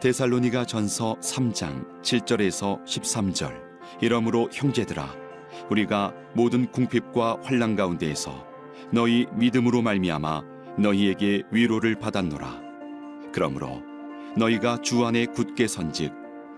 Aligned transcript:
데살로니가 0.00 0.64
전서 0.64 1.16
3장 1.20 2.02
7절에서 2.02 2.84
13절. 2.84 3.52
이러므로 4.00 4.48
형제들아 4.52 5.08
우리가 5.70 6.14
모든 6.34 6.70
궁핍과 6.70 7.38
환난 7.42 7.74
가운데에서 7.74 8.46
너희 8.92 9.26
믿음으로 9.32 9.82
말미암아 9.82 10.42
너희에게 10.78 11.42
위로를 11.50 11.96
받았노라. 11.96 12.60
그러므로 13.32 13.82
너희가 14.36 14.82
주 14.82 15.04
안에 15.04 15.26
굳게 15.26 15.66
선즉 15.66 16.12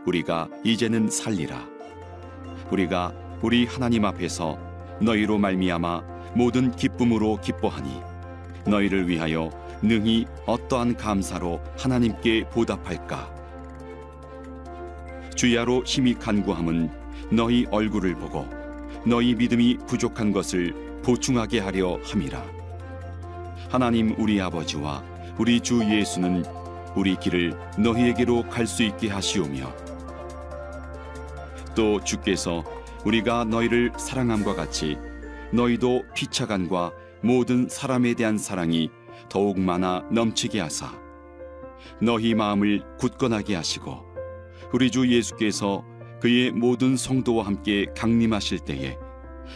우리가 0.05 0.49
이제는 0.63 1.09
살리라. 1.09 1.67
우리가 2.71 3.15
우리 3.41 3.65
하나님 3.65 4.05
앞에서 4.05 4.59
너희로 5.01 5.39
말미암아 5.39 6.03
모든 6.35 6.71
기쁨으로 6.73 7.41
기뻐하니 7.41 8.03
너희를 8.67 9.09
위하여 9.09 9.51
능히 9.83 10.27
어떠한 10.45 10.97
감사로 10.97 11.61
하나님께 11.79 12.51
보답할까 12.51 13.40
주야로 15.41 15.83
힘이 15.87 16.13
간구함은 16.13 16.91
너희 17.33 17.65
얼굴을 17.71 18.15
보고 18.15 18.47
너희 19.07 19.35
믿음이 19.35 19.79
부족한 19.87 20.33
것을 20.33 20.75
보충하게 21.03 21.61
하려 21.61 21.99
함이라. 22.05 22.45
하나님 23.71 24.15
우리 24.19 24.39
아버지와 24.39 25.03
우리 25.39 25.59
주 25.63 25.83
예수는 25.83 26.45
우리 26.95 27.17
길을 27.17 27.59
너희에게로 27.79 28.51
갈 28.51 28.67
수 28.67 28.83
있게 28.83 29.09
하시오며 29.09 29.75
또 31.75 32.05
주께서 32.05 32.63
우리가 33.07 33.45
너희를 33.45 33.93
사랑함과 33.97 34.55
같이 34.55 34.99
너희도 35.55 36.03
피차간과 36.15 36.93
모든 37.23 37.67
사람에 37.67 38.13
대한 38.13 38.37
사랑이 38.37 38.91
더욱 39.31 39.59
많아 39.59 40.05
넘치게 40.13 40.61
하사 40.61 40.93
너희 42.03 42.35
마음을 42.35 42.83
굳건하게 42.99 43.55
하시고 43.55 44.10
우리 44.73 44.91
주 44.91 45.09
예수께서 45.11 45.85
그의 46.21 46.53
모든 46.53 46.97
성도와 46.97 47.47
함께 47.47 47.87
강림하실 47.97 48.61
때에 48.61 48.97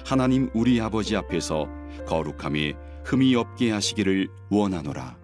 하나님 0.05 0.51
우리 0.55 0.81
아버지 0.81 1.15
앞에서 1.15 1.69
거룩함에 2.07 2.75
흠이 3.05 3.37
없게 3.37 3.71
하시기를 3.71 4.29
원하노라. 4.51 5.24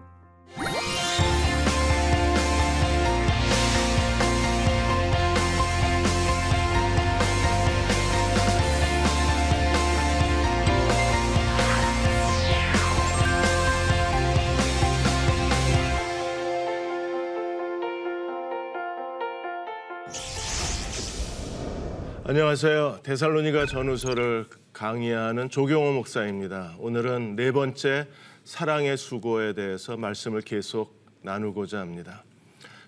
안녕하세요. 22.31 23.01
데살로니가 23.03 23.65
전후서를 23.65 24.45
강의하는 24.71 25.49
조경호 25.49 25.91
목사입니다. 25.91 26.75
오늘은 26.79 27.35
네 27.35 27.51
번째 27.51 28.07
사랑의 28.45 28.95
수고에 28.95 29.51
대해서 29.51 29.97
말씀을 29.97 30.39
계속 30.39 30.95
나누고자 31.23 31.81
합니다. 31.81 32.23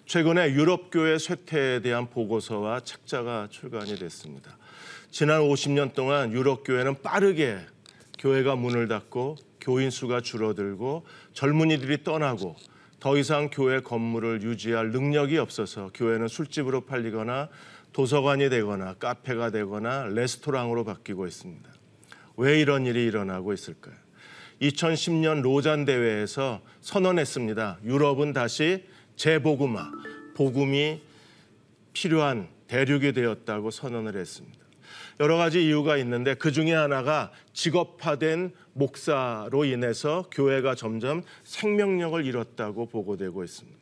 최근에 0.05 0.53
유럽 0.53 0.91
교회 0.91 1.17
쇠퇴에 1.17 1.81
대한 1.81 2.09
보고서와 2.09 2.85
책자가 2.85 3.49
출간이 3.51 3.97
됐습니다. 3.99 4.57
지난 5.11 5.41
50년 5.41 5.93
동안 5.93 6.31
유럽 6.31 6.63
교회는 6.63 7.01
빠르게 7.01 7.57
교회가 8.19 8.55
문을 8.55 8.87
닫고 8.87 9.35
교인 9.59 9.89
수가 9.89 10.21
줄어들고 10.21 11.05
젊은이들이 11.33 12.05
떠나고 12.05 12.55
더 13.01 13.17
이상 13.17 13.49
교회 13.51 13.81
건물을 13.81 14.41
유지할 14.41 14.91
능력이 14.91 15.37
없어서 15.37 15.91
교회는 15.93 16.29
술집으로 16.29 16.85
팔리거나 16.85 17.49
도서관이 17.93 18.49
되거나 18.49 18.95
카페가 18.95 19.51
되거나 19.51 20.05
레스토랑으로 20.07 20.83
바뀌고 20.83 21.27
있습니다. 21.27 21.69
왜 22.37 22.59
이런 22.59 22.85
일이 22.85 23.05
일어나고 23.05 23.53
있을까요? 23.53 23.95
2010년 24.61 25.41
로잔 25.41 25.85
대회에서 25.85 26.61
선언했습니다. 26.81 27.79
유럽은 27.83 28.33
다시 28.33 28.85
재복음화, 29.15 29.91
복음이 30.35 31.01
필요한 31.93 32.47
대륙이 32.67 33.13
되었다고 33.13 33.71
선언을 33.71 34.17
했습니다. 34.17 34.63
여러 35.19 35.37
가지 35.37 35.63
이유가 35.63 35.97
있는데 35.97 36.33
그 36.33 36.51
중에 36.51 36.73
하나가 36.73 37.31
직업화된 37.53 38.53
목사로 38.73 39.65
인해서 39.65 40.25
교회가 40.31 40.73
점점 40.73 41.21
생명력을 41.43 42.25
잃었다고 42.25 42.87
보고되고 42.87 43.43
있습니다. 43.43 43.77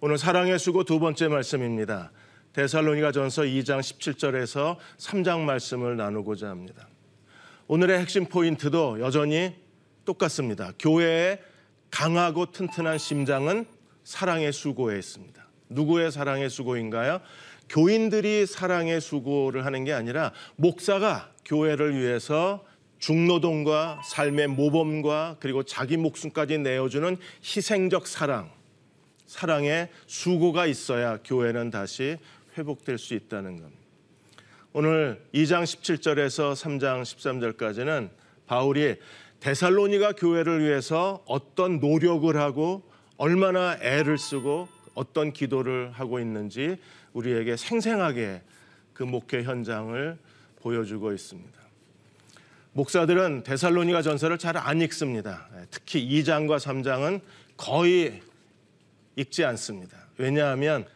오늘 0.00 0.18
사랑의 0.18 0.58
수고 0.58 0.84
두 0.84 1.00
번째 1.00 1.28
말씀입니다. 1.28 2.12
데살로니가 2.58 3.12
전서 3.12 3.42
2장 3.42 3.78
17절에서 3.78 4.78
3장 4.96 5.42
말씀을 5.42 5.96
나누고자 5.96 6.48
합니다. 6.48 6.88
오늘의 7.68 8.00
핵심 8.00 8.26
포인트도 8.26 8.98
여전히 8.98 9.54
똑같습니다. 10.04 10.72
교회의 10.76 11.38
강하고 11.92 12.50
튼튼한 12.50 12.98
심장은 12.98 13.64
사랑의 14.02 14.52
수고에 14.52 14.98
있습니다. 14.98 15.40
누구의 15.68 16.10
사랑의 16.10 16.50
수고인가요? 16.50 17.20
교인들이 17.68 18.44
사랑의 18.44 19.00
수고를 19.00 19.64
하는 19.64 19.84
게 19.84 19.92
아니라 19.92 20.32
목사가 20.56 21.30
교회를 21.44 21.96
위해서 21.96 22.64
중노동과 22.98 24.02
삶의 24.04 24.48
모범과 24.48 25.36
그리고 25.38 25.62
자기 25.62 25.96
목숨까지 25.96 26.58
내어주는 26.58 27.18
희생적 27.40 28.08
사랑, 28.08 28.50
사랑의 29.26 29.90
수고가 30.08 30.66
있어야 30.66 31.18
교회는 31.22 31.70
다시 31.70 32.16
회복될 32.58 32.98
수 32.98 33.14
있다는 33.14 33.56
겁니다. 33.56 33.78
오늘 34.72 35.22
2장 35.32 35.62
17절에서 35.62 36.52
3장 36.52 37.02
13절까지는 37.02 38.10
바울이 38.46 38.96
데살로니가 39.40 40.12
교회를 40.12 40.64
위해서 40.64 41.22
어떤 41.26 41.78
노력을 41.78 42.34
하고 42.36 42.82
얼마나 43.16 43.78
애를 43.80 44.18
쓰고 44.18 44.68
어떤 44.94 45.32
기도를 45.32 45.92
하고 45.92 46.18
있는지 46.18 46.76
우리에게 47.12 47.56
생생하게 47.56 48.42
그 48.92 49.04
목회 49.04 49.42
현장을 49.42 50.18
보여주고 50.56 51.12
있습니다. 51.12 51.58
목사들은 52.72 53.44
데살로니가 53.44 54.02
전서를 54.02 54.38
잘 54.38 54.56
안 54.56 54.80
읽습니다. 54.82 55.48
특히 55.70 56.06
2장과 56.08 56.58
3장은 56.58 57.20
거의 57.56 58.20
읽지 59.16 59.44
않습니다. 59.44 59.96
왜냐하면 60.16 60.86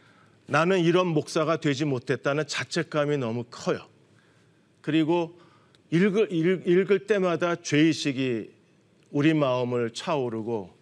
나는 0.46 0.80
이런 0.80 1.06
목사가 1.06 1.58
되지 1.58 1.84
못했다는 1.84 2.46
자책감이 2.46 3.16
너무 3.18 3.44
커요. 3.50 3.86
그리고 4.80 5.38
읽을, 5.90 6.28
읽을 6.32 7.06
때마다 7.06 7.56
죄의식이 7.56 8.50
우리 9.10 9.34
마음을 9.34 9.90
차오르고 9.90 10.74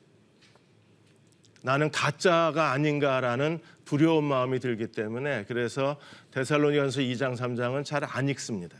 나는 1.62 1.90
가짜가 1.90 2.72
아닌가라는 2.72 3.58
두려운 3.84 4.24
마음이 4.24 4.60
들기 4.60 4.86
때문에 4.86 5.44
그래서 5.46 5.98
데살로니가서 6.30 7.00
2장 7.00 7.36
3장은 7.36 7.84
잘 7.84 8.04
안 8.04 8.28
읽습니다. 8.28 8.76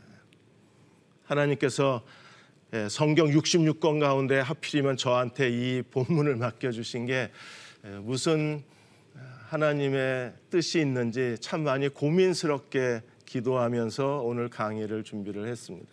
하나님께서 1.25 2.01
예, 2.73 2.87
성경 2.89 3.27
66권 3.27 3.99
가운데 3.99 4.39
하필이면 4.39 4.95
저한테 4.95 5.49
이 5.49 5.81
본문을 5.81 6.37
맡겨 6.37 6.71
주신 6.71 7.05
게 7.05 7.29
예, 7.85 7.89
무슨 7.89 8.63
하나님의 9.51 10.31
뜻이 10.49 10.79
있는지 10.79 11.35
참 11.41 11.65
많이 11.65 11.89
고민스럽게 11.89 13.01
기도하면서 13.25 14.21
오늘 14.21 14.49
강의를 14.49 15.03
준비를 15.03 15.45
했습니다. 15.45 15.89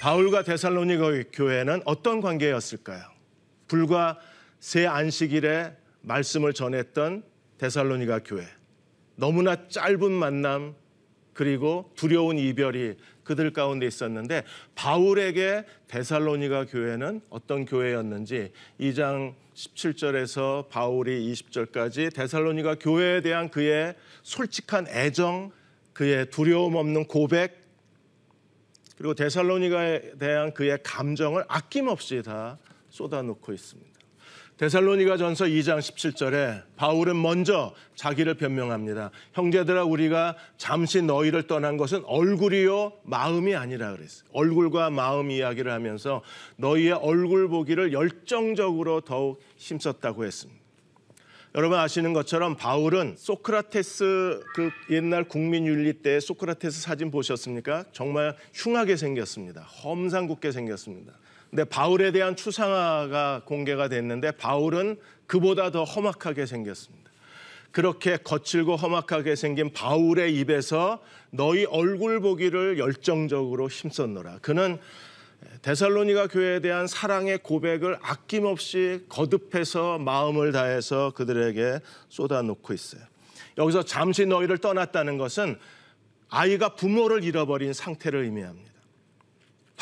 바울과 0.00 0.44
데살로니가 0.44 1.24
교회는 1.32 1.82
어떤 1.84 2.20
관계였을까요? 2.20 3.02
불과 3.66 4.20
새 4.60 4.86
안식일에 4.86 5.76
말씀을 6.02 6.52
전했던 6.52 7.24
데살로니가 7.58 8.20
교회. 8.20 8.46
너무나 9.16 9.66
짧은 9.66 10.12
만남 10.12 10.76
그리고 11.32 11.90
두려운 11.96 12.38
이별이 12.38 12.98
그들 13.24 13.52
가운데 13.52 13.84
있었는데 13.84 14.44
바울에게 14.76 15.64
데살로니가 15.88 16.66
교회는 16.66 17.20
어떤 17.30 17.64
교회였는지 17.64 18.52
2장 18.78 19.34
17절에서 19.54 20.68
바울이 20.68 21.32
20절까지 21.32 22.14
데살로니가 22.14 22.76
교회에 22.76 23.20
대한 23.20 23.50
그의 23.50 23.94
솔직한 24.22 24.86
애정, 24.88 25.52
그의 25.92 26.30
두려움 26.30 26.76
없는 26.76 27.06
고백, 27.06 27.60
그리고 28.96 29.14
데살로니가에 29.14 30.12
대한 30.18 30.54
그의 30.54 30.78
감정을 30.82 31.44
아낌없이 31.48 32.22
다 32.22 32.58
쏟아놓고 32.90 33.52
있습니다. 33.52 33.91
데살로니가 34.62 35.16
전서 35.16 35.46
2장 35.46 35.80
17절에 35.80 36.62
바울은 36.76 37.20
먼저 37.20 37.74
자기를 37.96 38.34
변명합니다. 38.34 39.10
형제들아 39.32 39.82
우리가 39.82 40.36
잠시 40.56 41.02
너희를 41.02 41.48
떠난 41.48 41.76
것은 41.76 42.04
얼굴이요 42.04 42.92
마음이 43.02 43.56
아니라 43.56 43.90
그랬어요. 43.90 44.28
얼굴과 44.32 44.90
마음 44.90 45.32
이야기를 45.32 45.72
하면서 45.72 46.22
너희의 46.58 46.92
얼굴 46.92 47.48
보기를 47.48 47.92
열정적으로 47.92 49.00
더욱 49.00 49.42
힘썼다고 49.56 50.24
했습니다. 50.24 50.62
여러분 51.56 51.76
아시는 51.80 52.12
것처럼 52.12 52.54
바울은 52.54 53.16
소크라테스 53.18 54.44
그 54.54 54.70
옛날 54.90 55.24
국민윤리 55.24 56.02
때 56.02 56.20
소크라테스 56.20 56.82
사진 56.82 57.10
보셨습니까? 57.10 57.86
정말 57.90 58.36
흉하게 58.54 58.94
생겼습니다. 58.94 59.62
험상궂게 59.62 60.52
생겼습니다. 60.52 61.14
근데 61.52 61.64
바울에 61.64 62.12
대한 62.12 62.34
추상화가 62.34 63.42
공개가 63.44 63.88
됐는데 63.88 64.30
바울은 64.32 64.96
그보다 65.26 65.70
더 65.70 65.84
험악하게 65.84 66.46
생겼습니다. 66.46 67.10
그렇게 67.72 68.16
거칠고 68.16 68.76
험악하게 68.76 69.36
생긴 69.36 69.70
바울의 69.70 70.34
입에서 70.38 71.02
너희 71.28 71.66
얼굴 71.66 72.20
보기를 72.20 72.78
열정적으로 72.78 73.68
힘썼노라. 73.68 74.38
그는 74.40 74.78
데살로니가 75.60 76.28
교회에 76.28 76.60
대한 76.60 76.86
사랑의 76.86 77.42
고백을 77.42 77.98
아낌없이 78.00 79.04
거듭해서 79.10 79.98
마음을 79.98 80.52
다해서 80.52 81.12
그들에게 81.14 81.80
쏟아놓고 82.08 82.72
있어요. 82.72 83.02
여기서 83.58 83.82
잠시 83.82 84.24
너희를 84.24 84.56
떠났다는 84.56 85.18
것은 85.18 85.58
아이가 86.30 86.76
부모를 86.76 87.24
잃어버린 87.24 87.74
상태를 87.74 88.24
의미합니다. 88.24 88.71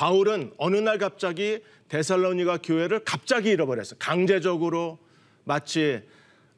바울은 0.05 0.52
어느 0.56 0.79
날 0.79 0.97
갑자기 0.97 1.61
데살로니가 1.88 2.61
교회를 2.62 3.00
갑자기 3.05 3.50
잃어버렸어요. 3.50 3.99
강제적으로 3.99 4.99
마치 5.44 6.00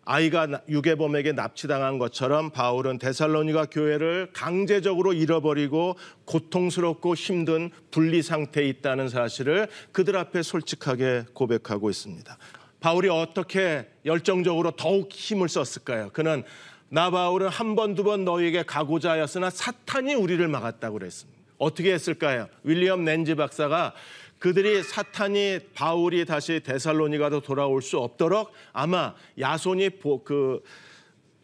아이가 0.04 0.46
유괴범에게 0.68 1.32
납치당한 1.32 1.98
것처럼 1.98 2.50
바울은 2.50 2.98
데살로니가 3.00 3.66
교회를 3.66 4.28
강제적으로 4.32 5.12
잃어버리고 5.12 5.96
고통스럽고 6.24 7.16
힘든 7.16 7.70
분리 7.90 8.22
상태에 8.22 8.64
있다는 8.68 9.08
사실을 9.08 9.66
그들 9.90 10.16
앞에 10.16 10.42
솔직하게 10.44 11.24
고백하고 11.34 11.90
있습니다. 11.90 12.38
바울이 12.78 13.08
어떻게 13.08 13.88
열정적으로 14.04 14.70
더욱 14.76 15.10
힘을 15.10 15.48
썼을까요? 15.48 16.10
그는 16.12 16.44
나 16.90 17.10
바울은 17.10 17.48
한 17.48 17.74
번 17.74 17.96
두 17.96 18.04
번 18.04 18.24
너에게 18.24 18.62
가고자 18.62 19.10
하였으나 19.12 19.50
사탄이 19.50 20.14
우리를 20.14 20.46
막았다고 20.46 21.00
그랬습니다. 21.00 21.41
어떻게 21.62 21.93
했을까요? 21.93 22.49
윌리엄 22.64 23.05
낸지 23.05 23.37
박사가 23.37 23.94
그들이 24.41 24.82
사탄이 24.82 25.61
바울이 25.75 26.25
다시 26.25 26.61
데살로니가로 26.61 27.41
돌아올 27.41 27.81
수 27.81 27.99
없도록 27.99 28.53
아마 28.73 29.14
야손이 29.38 29.91
보, 30.00 30.25
그 30.25 30.62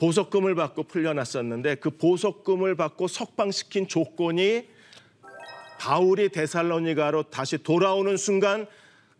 보석금을 0.01 0.57
받고 0.57 0.85
풀려났었는데 0.85 1.77
그 1.77 1.91
보석금을 1.91 2.75
받고 2.75 3.07
석방시킨 3.07 3.87
조건이 3.87 4.67
바울이 5.79 6.31
데살로니가로 6.31 7.25
다시 7.25 7.59
돌아오는 7.59 8.17
순간 8.17 8.67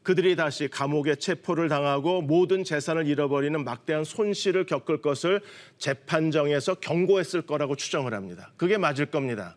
그들이 0.03 0.35
다시 0.35 0.67
감옥에 0.67 1.15
체포를 1.15 1.69
당하고 1.69 2.23
모든 2.23 2.65
재산을 2.65 3.07
잃어버리는 3.07 3.63
막대한 3.63 4.03
손실을 4.03 4.67
겪을 4.67 5.01
것을 5.03 5.43
재판정에서 5.79 6.77
경고했을 6.77 7.43
거라고 7.43 7.77
추정을 7.77 8.15
합니다. 8.15 8.51
그게 8.57 8.77
맞을 8.77 9.07
겁니다. 9.07 9.55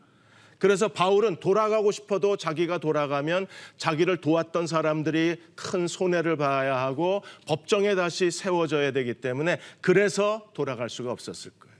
그래서 0.61 0.87
바울은 0.89 1.37
돌아가고 1.37 1.91
싶어도 1.91 2.37
자기가 2.37 2.77
돌아가면 2.77 3.47
자기를 3.77 4.17
도왔던 4.17 4.67
사람들이 4.67 5.37
큰 5.55 5.87
손해를 5.87 6.37
봐야 6.37 6.77
하고 6.77 7.23
법정에 7.47 7.95
다시 7.95 8.29
세워져야 8.29 8.91
되기 8.91 9.15
때문에 9.15 9.59
그래서 9.81 10.45
돌아갈 10.53 10.87
수가 10.87 11.11
없었을 11.11 11.49
거예요. 11.59 11.75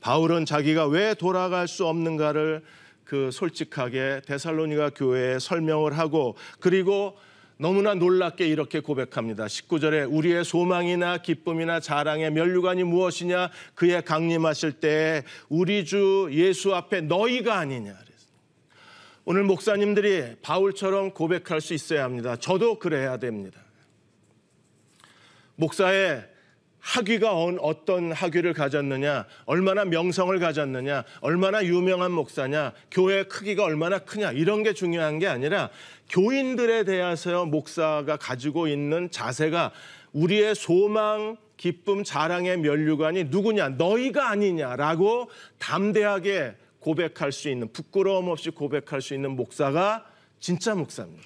바울은 0.00 0.44
자기가 0.44 0.88
왜 0.88 1.14
돌아갈 1.14 1.68
수 1.68 1.86
없는가를 1.86 2.64
그 3.04 3.30
솔직하게 3.30 4.22
데살로니가 4.26 4.90
교회에 4.90 5.38
설명을 5.38 5.96
하고 5.96 6.34
그리고 6.58 7.16
너무나 7.56 7.94
놀랍게 7.94 8.46
이렇게 8.46 8.80
고백합니다. 8.80 9.46
19절에 9.46 10.12
우리의 10.12 10.44
소망이나 10.44 11.18
기쁨이나 11.18 11.78
자랑의 11.80 12.32
면류관이 12.32 12.82
무엇이냐 12.84 13.50
그의 13.74 14.02
강림하실 14.02 14.72
때 14.72 15.22
우리 15.48 15.84
주 15.84 16.28
예수 16.32 16.74
앞에 16.74 17.02
너희가 17.02 17.58
아니냐. 17.58 17.94
오늘 19.26 19.42
목사님들이 19.44 20.36
바울처럼 20.42 21.12
고백할 21.12 21.62
수 21.62 21.72
있어야 21.72 22.04
합니다. 22.04 22.36
저도 22.36 22.78
그래야 22.78 23.16
됩니다. 23.16 23.58
목사의 25.56 26.28
학위가 26.84 27.32
어떤 27.34 28.12
학위를 28.12 28.52
가졌느냐, 28.52 29.24
얼마나 29.46 29.86
명성을 29.86 30.38
가졌느냐, 30.38 31.04
얼마나 31.22 31.64
유명한 31.64 32.12
목사냐, 32.12 32.72
교회 32.90 33.24
크기가 33.24 33.64
얼마나 33.64 33.98
크냐, 33.98 34.32
이런 34.32 34.62
게 34.62 34.74
중요한 34.74 35.18
게 35.18 35.26
아니라 35.26 35.70
교인들에 36.10 36.84
대해서 36.84 37.46
목사가 37.46 38.18
가지고 38.18 38.68
있는 38.68 39.10
자세가 39.10 39.72
우리의 40.12 40.54
소망, 40.54 41.38
기쁨, 41.56 42.04
자랑의 42.04 42.58
면류관이 42.58 43.24
누구냐, 43.24 43.70
너희가 43.70 44.28
아니냐라고 44.28 45.30
담대하게 45.58 46.54
고백할 46.80 47.32
수 47.32 47.48
있는, 47.48 47.72
부끄러움 47.72 48.28
없이 48.28 48.50
고백할 48.50 49.00
수 49.00 49.14
있는 49.14 49.30
목사가 49.30 50.04
진짜 50.38 50.74
목사입니다. 50.74 51.24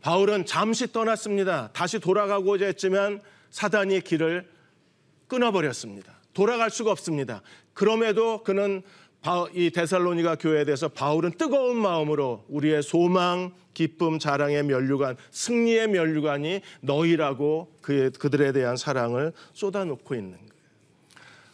바울은 0.00 0.44
잠시 0.44 0.92
떠났습니다. 0.92 1.70
다시 1.72 2.00
돌아가고자 2.00 2.66
했지만 2.66 3.20
사단이 3.50 4.00
길을 4.00 4.48
끊어버렸습니다. 5.26 6.18
돌아갈 6.32 6.70
수가 6.70 6.90
없습니다. 6.92 7.42
그럼에도 7.74 8.42
그는 8.42 8.82
이 9.52 9.70
데살로니가 9.70 10.36
교회에 10.36 10.64
대해서 10.64 10.88
바울은 10.88 11.32
뜨거운 11.32 11.76
마음으로 11.76 12.44
우리의 12.48 12.82
소망, 12.82 13.52
기쁨, 13.74 14.18
자랑의 14.18 14.62
면류관, 14.64 15.16
승리의 15.30 15.88
면류관이 15.88 16.60
너희라고 16.80 17.72
그들에 17.80 18.52
대한 18.52 18.76
사랑을 18.76 19.32
쏟아놓고 19.52 20.14
있는 20.14 20.32
거예요. 20.32 20.48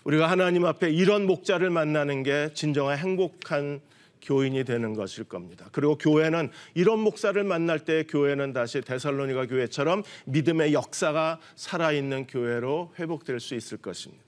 우리가 0.05 0.31
하나님 0.31 0.67
앞에 0.67 0.91
이런 0.91 1.27
목자를 1.27 1.71
만나는 1.71 2.23
게 2.23 2.51
진정한 2.55 2.99
행복한 2.99 3.81
교인이 4.25 4.65
되는 4.65 4.95
것일 4.95 5.25
겁니다. 5.25 5.69
그리고 5.73 5.97
교회는 5.97 6.51
이런 6.75 6.99
목사를 6.99 7.43
만날 7.45 7.79
때 7.81 8.05
교회는 8.05 8.53
다시 8.53 8.81
데살로니가 8.81 9.47
교회처럼 9.47 10.03
믿음의 10.27 10.73
역사가 10.73 11.39
살아있는 11.55 12.27
교회로 12.27 12.95
회복될 12.99 13.39
수 13.39 13.55
있을 13.55 13.79
것입니다. 13.79 14.25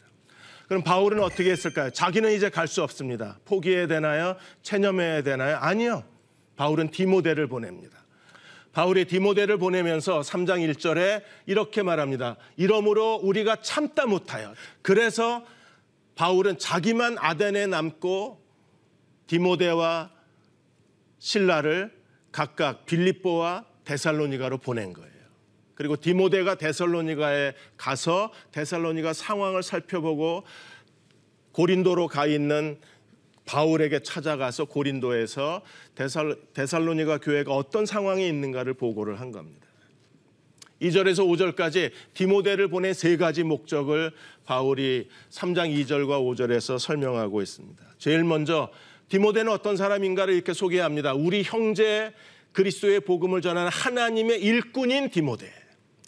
그럼 0.68 0.82
바울은 0.82 1.22
어떻게 1.22 1.50
했을까요? 1.50 1.90
자기는 1.90 2.32
이제 2.32 2.50
갈 2.50 2.66
수 2.66 2.82
없습니다. 2.82 3.38
포기해야 3.44 3.86
되나요? 3.86 4.36
체념해야 4.62 5.22
되나요? 5.22 5.56
아니요. 5.56 6.04
바울은 6.56 6.90
디모데를 6.90 7.46
보냅니다. 7.46 8.04
바울이 8.72 9.06
디모데를 9.06 9.56
보내면서 9.56 10.20
3장 10.20 10.68
1절에 10.74 11.22
이렇게 11.46 11.82
말합니다. 11.82 12.36
이러므로 12.56 13.14
우리가 13.22 13.56
참다 13.62 14.06
못하여. 14.06 14.52
그래서 14.82 15.46
바울은 16.16 16.58
자기만 16.58 17.16
아덴에 17.18 17.66
남고 17.66 18.45
디모데와 19.26 20.11
신라를 21.18 21.92
각각 22.33 22.87
빌립보와 22.87 23.64
데살로니가로 23.85 24.59
보낸 24.59 24.92
거예요. 24.92 25.11
그리고 25.75 25.97
디모데가 25.97 26.56
데살로니가에 26.56 27.54
가서 27.76 28.33
데살로니가 28.52 29.12
상황을 29.12 29.62
살펴보고 29.62 30.45
고린도로 31.52 32.09
가 32.09 32.26
있는 32.26 32.78
바울에게 33.45 34.00
찾아가서 34.00 34.64
고린도에서 34.66 35.62
데살, 35.95 36.37
데살로니가 36.52 37.18
교회가 37.18 37.54
어떤 37.54 37.87
상황에 37.87 38.26
있는가를 38.26 38.75
보고를 38.75 39.21
한 39.21 39.33
겁니다. 39.33 39.66
2절에서 40.83 41.26
5절까지 41.54 41.90
디모데를 42.12 42.68
보낸 42.68 42.92
세 42.92 43.16
가지 43.16 43.45
목적을 43.45 44.12
바울이 44.45 45.09
3장 45.30 45.75
2절과 45.75 46.21
5절에서 46.21 46.78
설명하고 46.78 47.40
있습니다. 47.40 47.83
제일 47.99 48.25
먼저 48.25 48.71
디모데는 49.08 49.52
어떤 49.52 49.76
사람인가를 49.76 50.34
이렇게 50.34 50.52
소개합니다. 50.52 51.14
우리 51.14 51.42
형제 51.42 52.12
그리스도의 52.52 53.00
복음을 53.00 53.40
전하는 53.40 53.70
하나님의 53.70 54.40
일꾼인 54.42 55.10
디모데. 55.10 55.52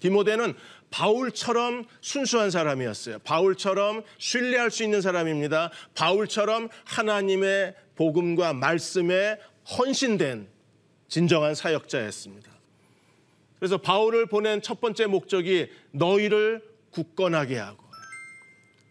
디모데는 0.00 0.55
바울처럼 0.90 1.85
순수한 2.00 2.50
사람이었어요. 2.50 3.19
바울처럼 3.21 4.02
신뢰할 4.17 4.71
수 4.71 4.83
있는 4.83 5.00
사람입니다. 5.00 5.71
바울처럼 5.95 6.69
하나님의 6.85 7.75
복음과 7.95 8.55
말씀에 8.55 9.38
헌신된 9.76 10.49
진정한 11.09 11.55
사역자였습니다. 11.55 12.50
그래서 13.59 13.76
바울을 13.76 14.26
보낸 14.26 14.62
첫 14.62 14.81
번째 14.81 15.07
목적이 15.07 15.69
너희를 15.90 16.62
굳건하게 16.90 17.59
하고 17.59 17.88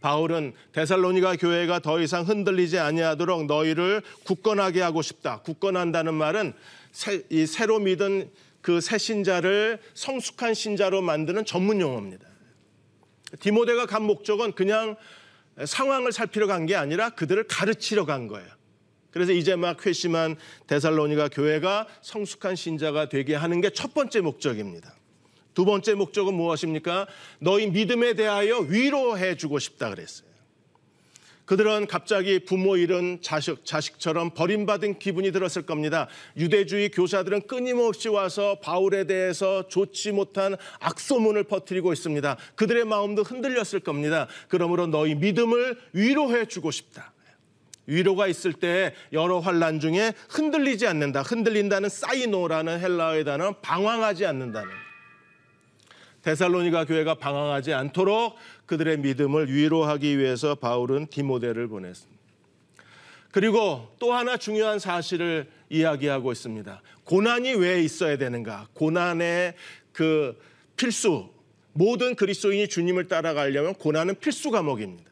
바울은 0.01 0.53
데살로니가 0.73 1.37
교회가 1.37 1.79
더 1.79 1.99
이상 2.01 2.23
흔들리지 2.23 2.77
아니하도록 2.79 3.45
너희를 3.45 4.01
굳건하게 4.25 4.81
하고 4.81 5.01
싶다. 5.01 5.41
굳건한다는 5.41 6.13
말은 6.13 6.53
새, 6.91 7.23
이 7.29 7.45
새로 7.45 7.79
믿은 7.79 8.29
그 8.61 8.81
새 8.81 8.97
신자를 8.97 9.79
성숙한 9.93 10.53
신자로 10.53 11.01
만드는 11.01 11.45
전문 11.45 11.79
용어입니다. 11.79 12.27
디모데가 13.39 13.85
간 13.85 14.03
목적은 14.03 14.53
그냥 14.53 14.95
상황을 15.63 16.11
살피러 16.11 16.47
간 16.47 16.65
게 16.65 16.75
아니라 16.75 17.09
그들을 17.11 17.43
가르치러 17.47 18.05
간 18.05 18.27
거예요. 18.27 18.47
그래서 19.11 19.31
이제 19.31 19.55
막 19.55 19.85
회심한 19.85 20.35
데살로니가 20.67 21.29
교회가 21.29 21.87
성숙한 22.01 22.55
신자가 22.55 23.09
되게 23.09 23.35
하는 23.35 23.61
게 23.61 23.69
첫 23.71 23.93
번째 23.93 24.21
목적입니다. 24.21 24.93
두 25.57 25.65
번째 25.65 25.95
목적은 25.95 26.35
무엇입니까? 26.35 27.07
너희 27.39 27.65
믿음에 27.65 28.13
대하여 28.13 28.59
위로해 28.59 29.35
주고 29.35 29.57
싶다 29.57 29.89
그랬어요. 29.89 30.27
그들은 31.45 31.87
갑자기 31.87 32.37
부모 32.37 32.77
잃은 32.77 33.23
자식, 33.23 33.65
자식처럼 33.65 34.35
버림받은 34.35 34.99
기분이 34.99 35.31
들었을 35.31 35.63
겁니다. 35.63 36.09
유대주의 36.37 36.91
교사들은 36.91 37.47
끊임없이 37.47 38.07
와서 38.07 38.59
바울에 38.61 39.05
대해서 39.05 39.67
좋지 39.67 40.11
못한 40.11 40.57
악소문을 40.79 41.45
퍼뜨리고 41.45 41.91
있습니다. 41.91 42.37
그들의 42.53 42.85
마음도 42.85 43.23
흔들렸을 43.23 43.79
겁니다. 43.79 44.27
그러므로 44.49 44.85
너희 44.85 45.15
믿음을 45.15 45.75
위로해 45.91 46.45
주고 46.45 46.69
싶다. 46.69 47.13
위로가 47.87 48.27
있을 48.27 48.53
때 48.53 48.93
여러 49.11 49.39
환란 49.39 49.79
중에 49.79 50.13
흔들리지 50.29 50.85
않는다. 50.85 51.23
흔들린다는 51.23 51.89
사이노라는 51.89 52.79
헬라어의 52.79 53.25
단어는 53.25 53.53
방황하지 53.63 54.27
않는다는. 54.27 54.86
데살로니가 56.27 56.83
교회가 56.83 57.13
방황하지 57.13 57.73
않도록 57.73 58.35
그들의 58.65 58.97
믿음을 58.97 59.49
위로하기 59.49 60.17
위해서 60.19 60.55
바울은 60.55 61.07
디모데를 61.07 61.69
보냈습니다. 61.69 62.21
그리고 63.31 63.95
또 63.97 64.11
하나 64.13 64.35
중요한 64.35 64.77
사실을 64.77 65.47
이야기하고 65.69 66.33
있습니다. 66.33 66.81
고난이 67.05 67.53
왜 67.55 67.81
있어야 67.81 68.17
되는가? 68.17 68.67
고난의 68.73 69.53
그 69.93 70.37
필수 70.75 71.29
모든 71.71 72.13
그리스도인이 72.13 72.67
주님을 72.67 73.07
따라가려면 73.07 73.75
고난은 73.75 74.15
필수 74.19 74.51
과목입니다. 74.51 75.09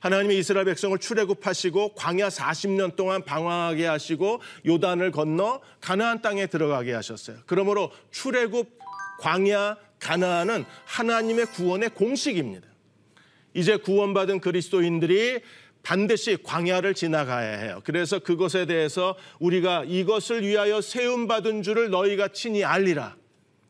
하나님이 0.00 0.38
이스라엘 0.38 0.66
백성을 0.66 0.98
출애굽하시고 0.98 1.94
광야 1.94 2.28
40년 2.28 2.96
동안 2.96 3.22
방황하게 3.22 3.86
하시고 3.86 4.40
요단을 4.66 5.12
건너 5.12 5.60
가나안 5.80 6.20
땅에 6.20 6.46
들어가게 6.46 6.92
하셨어요. 6.94 7.36
그러므로 7.46 7.92
출애굽, 8.10 8.76
광야, 9.20 9.76
가나안은 10.00 10.64
하나님의 10.84 11.46
구원의 11.46 11.90
공식입니다. 11.90 12.66
이제 13.54 13.76
구원받은 13.76 14.40
그리스도인들이 14.40 15.40
반드시 15.82 16.36
광야를 16.42 16.94
지나가야 16.94 17.58
해요. 17.58 17.80
그래서 17.84 18.18
그것에 18.18 18.66
대해서 18.66 19.16
우리가 19.38 19.84
이것을 19.86 20.42
위하여 20.46 20.80
세움 20.80 21.28
받은 21.28 21.62
줄을 21.62 21.90
너희가 21.90 22.28
친히 22.28 22.64
알리라. 22.64 23.16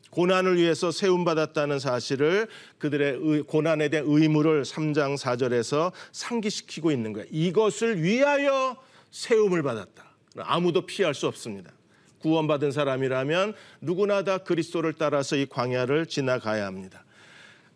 고난을 0.09 0.57
위해서 0.57 0.89
세움 0.89 1.25
받았다는 1.25 1.77
사실을 1.79 2.47
그들의 2.79 3.17
의- 3.21 3.43
고난에 3.43 3.89
대한 3.89 4.05
의무를 4.09 4.63
3장 4.63 5.15
4절에서 5.17 5.91
상기시키고 6.11 6.91
있는 6.91 7.13
거예요. 7.13 7.27
이것을 7.29 8.01
위하여 8.01 8.77
세움을 9.11 9.61
받았다. 9.61 10.05
아무도 10.37 10.85
피할 10.87 11.13
수 11.13 11.27
없습니다. 11.27 11.71
구원받은 12.19 12.71
사람이라면 12.71 13.53
누구나 13.81 14.23
다 14.23 14.39
그리스도를 14.39 14.93
따라서 14.93 15.35
이 15.35 15.45
광야를 15.45 16.05
지나가야 16.07 16.65
합니다. 16.65 17.03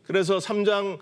그래서 0.03 0.37
3장 0.37 0.99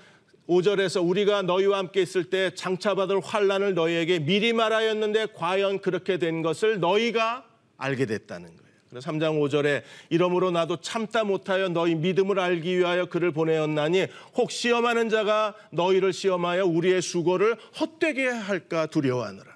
5절에서 0.48 1.08
우리가 1.08 1.44
너희와 1.44 1.78
함께 1.78 2.02
있을 2.02 2.26
때 2.26 2.54
장차받을 2.56 3.20
환란을 3.22 3.76
너희에게 3.76 4.20
미리 4.20 4.52
말하였는데 4.52 5.28
과연 5.36 5.80
그렇게 5.80 6.18
된 6.18 6.42
것을 6.42 6.80
너희가 6.80 7.46
알게 7.78 8.08
됐다는 8.08 8.48
거예요. 8.48 8.70
그래서 8.90 9.12
3장 9.12 9.40
5절에 9.40 9.84
이러므로 10.10 10.50
나도 10.50 10.82
참다 10.82 11.24
못하여 11.24 11.70
너희 11.70 11.94
믿음을 11.94 12.40
알기 12.40 12.80
위하여 12.80 13.06
그를 13.06 13.32
보내었나니 13.32 14.08
혹 14.36 14.52
시험하는 14.52 15.10
자가 15.10 15.54
너희를 15.72 16.12
시험하여 16.12 16.66
우리의 16.66 17.04
수고를 17.04 17.56
헛되게 17.80 18.28
할까 18.28 18.88
두려워하느라. 18.88 19.48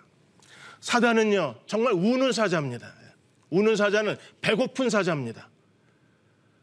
사단은요 0.81 1.55
정말 1.65 1.93
우는 1.93 2.31
사자입니다. 2.31 3.02
우는 3.53 3.75
사자는 3.75 4.17
배고픈 4.41 4.89
사자입니다. 4.89 5.47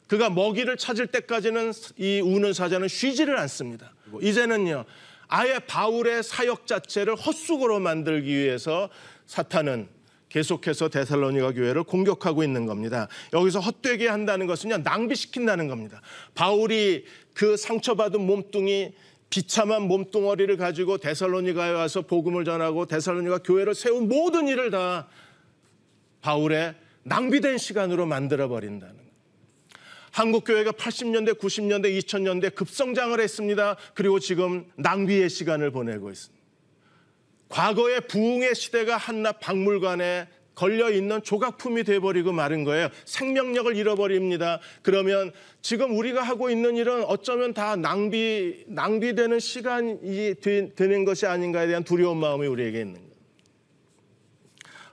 그가 0.09 0.29
먹이를 0.29 0.77
찾을 0.77 1.07
때까지는 1.07 1.73
이 1.97 2.21
우는 2.21 2.53
사자는 2.53 2.89
쉬지를 2.89 3.39
않습니다. 3.39 3.95
이제는요, 4.21 4.85
아예 5.29 5.61
바울의 5.61 6.25
사역 6.25 6.67
자체를 6.67 7.15
헛수고로 7.15 7.79
만들기 7.79 8.29
위해서 8.29 8.91
사탄은 9.27 9.89
계속해서 10.31 10.89
데살로니가 10.89 11.53
교회를 11.53 11.85
공격하고 11.85 12.43
있는 12.43 12.67
겁니다. 12.67 13.07
여기서 13.33 13.61
헛되게 13.61 14.09
한다는 14.09 14.49
것은요, 14.49 14.79
낭비시킨다는 14.79 15.69
겁니다. 15.69 16.03
바울이 16.35 17.05
그 17.33 17.57
상처받은 17.57 18.21
몸뚱이 18.21 18.93
비참한 19.29 19.83
몸뚱어리를 19.83 20.57
가지고 20.57 20.99
데살로니가에 20.99 21.71
와서 21.71 22.03
복음을 22.03 22.45
전하고 22.45 22.87
데살로니가 22.87 23.39
교회를 23.39 23.77
세운 23.77 24.09
모든 24.09 24.49
일을 24.49 24.73
다 24.73 25.07
바울의 26.21 26.75
낭비된 27.05 27.59
시간으로 27.59 28.07
만들어 28.07 28.49
버린다는. 28.49 28.97
한국 30.13 30.45
교회가 30.45 30.73
80년대, 30.73 31.39
90년대, 31.39 31.97
2000년대 31.99 32.55
급성장을 32.55 33.19
했습니다. 33.21 33.77
그리고 33.95 34.19
지금 34.19 34.65
낭비의 34.77 35.31
시간을 35.31 35.71
보내고 35.71 36.11
있습니다. 36.11 36.41
과거의 37.49 38.01
부흥의 38.03 38.55
시대가 38.55 38.97
한낱 38.97 39.41
박물관에 39.41 40.29
걸려 40.55 40.91
있는 40.91 41.23
조각품이 41.23 41.85
돼 41.85 42.01
버리고 42.01 42.33
마른 42.33 42.65
거예요. 42.65 42.89
생명력을 43.07 43.75
잃어버립니다. 43.77 44.61
그러면 44.83 45.33
지금 45.63 45.97
우리가 45.97 46.23
하고 46.23 46.51
있는 46.51 46.77
일은 46.77 47.05
어쩌면 47.05 47.55
다 47.55 47.77
낭비 47.77 48.65
낭비되는 48.67 49.39
시간이 49.41 50.35
되- 50.41 50.75
되는 50.75 51.05
것이 51.05 51.27
아닌가에 51.27 51.67
대한 51.67 51.83
두려운 51.83 52.19
마음이 52.19 52.47
우리에게 52.47 52.81
있는 52.81 52.95
거예요. 52.95 53.10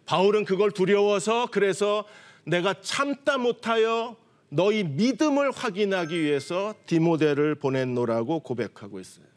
바울은 0.07 0.45
그걸 0.45 0.71
두려워서 0.71 1.47
그래서 1.51 2.05
내가 2.45 2.81
참다 2.81 3.37
못하여 3.37 4.15
너희 4.49 4.83
믿음을 4.83 5.51
확인하기 5.51 6.19
위해서 6.19 6.73
디모데를 6.85 7.55
보냈노라고 7.55 8.39
고백하고 8.39 9.01
있어요. 9.01 9.27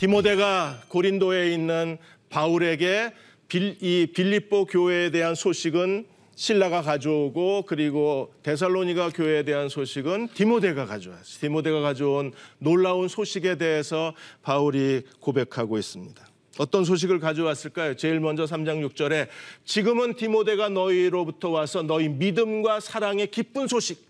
디모데가 0.00 0.84
고린도에 0.88 1.52
있는 1.52 1.98
바울에게 2.30 3.12
빌, 3.48 3.76
이 3.82 4.06
빌립보 4.14 4.64
교회에 4.64 5.10
대한 5.10 5.34
소식은 5.34 6.06
신라가 6.34 6.80
가져오고 6.80 7.64
그리고 7.66 8.32
데살로니가 8.42 9.10
교회에 9.10 9.42
대한 9.42 9.68
소식은 9.68 10.28
디모데가 10.32 10.86
가져왔어요. 10.86 11.40
디모데가 11.40 11.82
가져온 11.82 12.32
놀라운 12.56 13.08
소식에 13.08 13.56
대해서 13.56 14.14
바울이 14.40 15.02
고백하고 15.20 15.76
있습니다. 15.76 16.26
어떤 16.56 16.84
소식을 16.84 17.20
가져왔을까요? 17.20 17.94
제일 17.96 18.20
먼저 18.20 18.44
3장 18.44 18.82
6절에 18.88 19.28
지금은 19.66 20.14
디모데가 20.14 20.70
너희로부터 20.70 21.50
와서 21.50 21.82
너희 21.82 22.08
믿음과 22.08 22.80
사랑의 22.80 23.26
기쁜 23.26 23.68
소식 23.68 24.08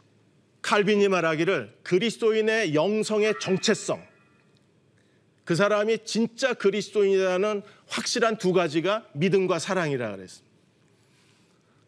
칼빈이 0.63 1.09
말하기를 1.09 1.79
그리스도인의 1.83 2.77
영성의 2.77 3.35
정체성 3.41 4.10
그 5.51 5.57
사람이 5.57 6.05
진짜 6.05 6.55
그리스도인이라는 6.55 7.63
확실한 7.89 8.39
두 8.39 8.53
가지가 8.53 9.09
믿음과 9.15 9.59
사랑이라 9.59 10.15
그랬습니다. 10.15 10.57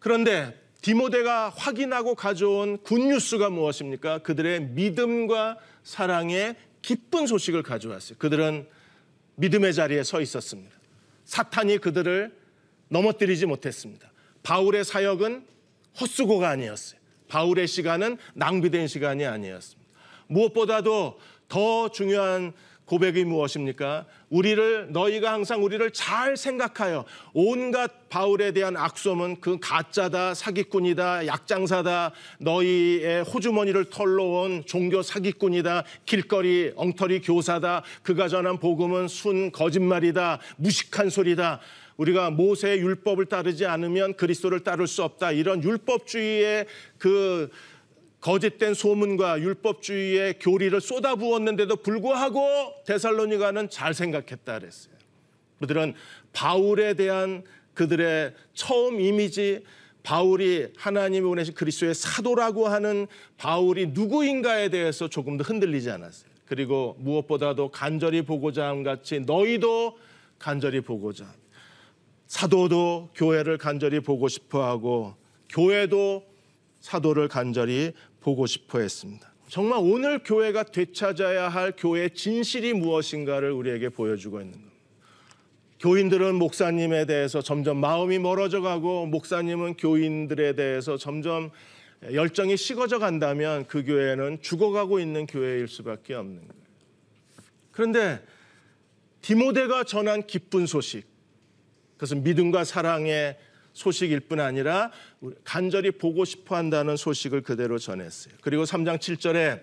그런데 0.00 0.60
디모데가 0.80 1.50
확인하고 1.50 2.16
가져온 2.16 2.78
굿뉴스가 2.78 3.50
무엇입니까? 3.50 4.18
그들의 4.18 4.62
믿음과 4.70 5.58
사랑의 5.84 6.56
기쁜 6.82 7.28
소식을 7.28 7.62
가져왔어요. 7.62 8.18
그들은 8.18 8.66
믿음의 9.36 9.74
자리에 9.74 10.02
서 10.02 10.20
있었습니다. 10.20 10.74
사탄이 11.24 11.78
그들을 11.78 12.36
넘어뜨리지 12.88 13.46
못했습니다. 13.46 14.10
바울의 14.42 14.84
사역은 14.84 15.46
헛수고가 16.00 16.48
아니었어요. 16.48 16.98
바울의 17.28 17.68
시간은 17.68 18.18
낭비된 18.34 18.88
시간이 18.88 19.24
아니었습니다. 19.24 19.88
무엇보다도 20.26 21.20
더 21.46 21.90
중요한 21.90 22.54
고백이 22.92 23.24
무엇입니까? 23.24 24.04
우리를 24.28 24.88
너희가 24.90 25.32
항상 25.32 25.64
우리를 25.64 25.92
잘 25.92 26.36
생각하여 26.36 27.06
온갖 27.32 28.10
바울에 28.10 28.52
대한 28.52 28.76
악소문 28.76 29.40
그 29.40 29.58
가짜다 29.58 30.34
사기꾼이다 30.34 31.26
약장사다 31.26 32.12
너희의 32.40 33.22
호주머니를 33.24 33.86
털러 33.86 34.24
온 34.24 34.62
종교 34.66 35.00
사기꾼이다 35.00 35.84
길거리 36.04 36.74
엉터리 36.76 37.22
교사다 37.22 37.82
그가 38.02 38.28
전한 38.28 38.58
복음은 38.58 39.08
순 39.08 39.50
거짓말이다 39.52 40.40
무식한 40.58 41.08
소리다 41.08 41.60
우리가 41.96 42.30
모세의 42.30 42.80
율법을 42.80 43.24
따르지 43.24 43.64
않으면 43.64 44.16
그리스도를 44.16 44.60
따를 44.60 44.86
수 44.86 45.02
없다 45.02 45.32
이런 45.32 45.62
율법주의의 45.62 46.66
그 46.98 47.48
거짓된 48.22 48.74
소문과 48.74 49.40
율법주의의 49.40 50.38
교리를 50.38 50.80
쏟아부었는데도 50.80 51.76
불구하고 51.76 52.46
데살로니가는 52.86 53.68
잘 53.68 53.92
생각했다 53.92 54.60
그랬어요. 54.60 54.94
그들은 55.60 55.94
바울에 56.32 56.94
대한 56.94 57.42
그들의 57.74 58.32
처음 58.54 59.00
이미지 59.00 59.64
바울이 60.04 60.68
하나님이 60.76 61.22
보내신 61.22 61.54
그리스도의 61.54 61.94
사도라고 61.94 62.68
하는 62.68 63.06
바울이 63.38 63.88
누구인가에 63.88 64.68
대해서 64.68 65.08
조금 65.08 65.36
더 65.36 65.42
흔들리지 65.42 65.90
않았어요. 65.90 66.30
그리고 66.46 66.96
무엇보다도 67.00 67.70
간절히 67.70 68.22
보고자 68.22 68.68
함 68.68 68.82
같이 68.84 69.20
너희도 69.20 69.98
간절히 70.38 70.80
보고자 70.80 71.24
함. 71.24 71.32
사도도 72.26 73.10
교회를 73.14 73.58
간절히 73.58 74.00
보고 74.00 74.28
싶어 74.28 74.64
하고 74.64 75.14
교회도 75.48 76.24
사도를 76.80 77.28
간절히 77.28 77.92
보고 78.22 78.46
싶어 78.46 78.78
했습니다. 78.78 79.30
정말 79.48 79.80
오늘 79.82 80.22
교회가 80.22 80.62
되찾아야 80.62 81.48
할 81.48 81.74
교회의 81.76 82.14
진실이 82.14 82.72
무엇인가를 82.72 83.52
우리에게 83.52 83.90
보여주고 83.90 84.40
있는 84.40 84.52
겁니다. 84.52 84.72
교인들은 85.80 86.36
목사님에 86.36 87.06
대해서 87.06 87.42
점점 87.42 87.78
마음이 87.78 88.18
멀어져 88.20 88.60
가고 88.60 89.04
목사님은 89.06 89.74
교인들에 89.74 90.54
대해서 90.54 90.96
점점 90.96 91.50
열정이 92.12 92.56
식어져 92.56 92.98
간다면 92.98 93.66
그 93.66 93.84
교회는 93.84 94.38
죽어가고 94.40 95.00
있는 95.00 95.26
교회일 95.26 95.68
수밖에 95.68 96.14
없는 96.14 96.36
거예요. 96.36 96.62
그런데 97.72 98.22
디모데가 99.22 99.84
전한 99.84 100.26
기쁜 100.26 100.66
소식, 100.66 101.04
그것은 101.94 102.22
믿음과 102.22 102.64
사랑의 102.64 103.36
소식일 103.72 104.20
뿐 104.20 104.40
아니라 104.40 104.90
간절히 105.44 105.90
보고 105.90 106.24
싶어 106.24 106.56
한다는 106.56 106.96
소식을 106.96 107.42
그대로 107.42 107.78
전했어요. 107.78 108.34
그리고 108.40 108.64
3장 108.64 108.98
7절에 108.98 109.62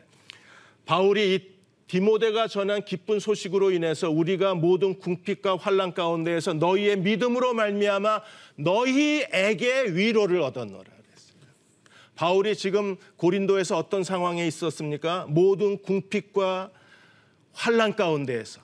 바울이 0.86 1.36
이 1.36 1.60
디모데가 1.88 2.48
전한 2.48 2.86
기쁜 2.86 3.20
소식으로 3.20 3.72
인해서 3.72 4.12
우리가 4.12 4.54
모든 4.54 5.00
궁핍과 5.00 5.58
환란 5.58 5.94
가운데에서 5.94 6.54
너희의 6.54 7.00
믿음으로 7.00 7.54
말미암아 7.54 8.22
너희에게 8.58 9.86
위로를 9.94 10.42
얻었노라. 10.42 11.00
바울이 12.20 12.58
지금 12.58 12.98
고린도에서 13.16 13.78
어떤 13.78 14.04
상황에 14.04 14.46
있었습니까? 14.46 15.26
모든 15.30 15.82
궁핍과 15.82 16.70
환란 17.54 17.96
가운데에서 17.96 18.60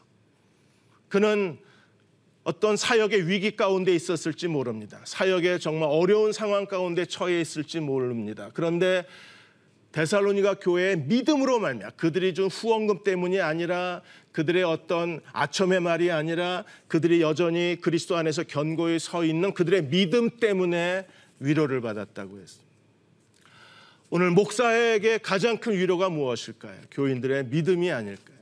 그는 1.07 1.57
어떤 2.45 2.77
사역의 2.77 3.27
위기 3.27 3.55
가운데 3.55 3.93
있었을지 3.93 4.47
모릅니다. 4.47 5.01
사역의 5.03 5.59
정말 5.59 5.89
어려운 5.91 6.31
상황 6.31 6.67
가운데 6.67 7.03
처해 7.05 7.41
있을지 7.41 7.79
모릅니다. 7.79 8.51
그런데 8.53 9.03
데살로니가 9.91 10.59
교회의 10.59 10.97
믿음으로 10.99 11.59
말미암아 11.59 11.95
그들이 11.95 12.35
준 12.35 12.47
후원금 12.47 13.03
때문이 13.03 13.41
아니라 13.41 14.03
그들의 14.31 14.63
어떤 14.63 15.21
아첨의 15.33 15.79
말이 15.79 16.11
아니라 16.11 16.65
그들이 16.87 17.21
여전히 17.21 17.77
그리스도 17.81 18.15
안에서 18.15 18.43
견고히 18.43 18.99
서 18.99 19.25
있는 19.25 19.51
그들의 19.53 19.87
믿음 19.87 20.29
때문에 20.29 21.07
위로를 21.39 21.81
받았다고 21.81 22.39
했습니다. 22.39 22.71
오늘 24.11 24.29
목사에게 24.29 25.17
가장 25.17 25.57
큰 25.57 25.73
위로가 25.73 26.09
무엇일까요? 26.09 26.79
교인들의 26.91 27.47
믿음이 27.47 27.91
아닐까요? 27.91 28.37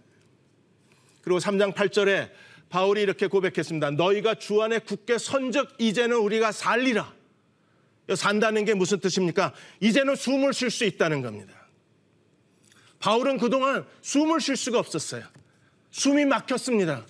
그리고 1.21 1.39
3장 1.39 1.73
8절에 1.73 2.29
바울이 2.73 3.03
이렇게 3.03 3.27
고백했습니다. 3.27 3.91
너희가 3.91 4.33
주 4.33 4.63
안에 4.63 4.79
굳게 4.79 5.19
선적 5.19 5.75
이제는 5.77 6.17
우리가 6.17 6.51
살리라. 6.51 7.13
산다는 8.15 8.65
게 8.65 8.73
무슨 8.73 8.99
뜻입니까? 8.99 9.53
이제는 9.79 10.15
숨을 10.15 10.55
쉴 10.55 10.71
수 10.71 10.83
있다는 10.83 11.21
겁니다. 11.21 11.53
바울은 12.97 13.37
그동안 13.37 13.85
숨을 14.01 14.41
쉴 14.41 14.57
수가 14.57 14.79
없었어요. 14.79 15.23
숨이 15.91 16.25
막혔습니다. 16.25 17.05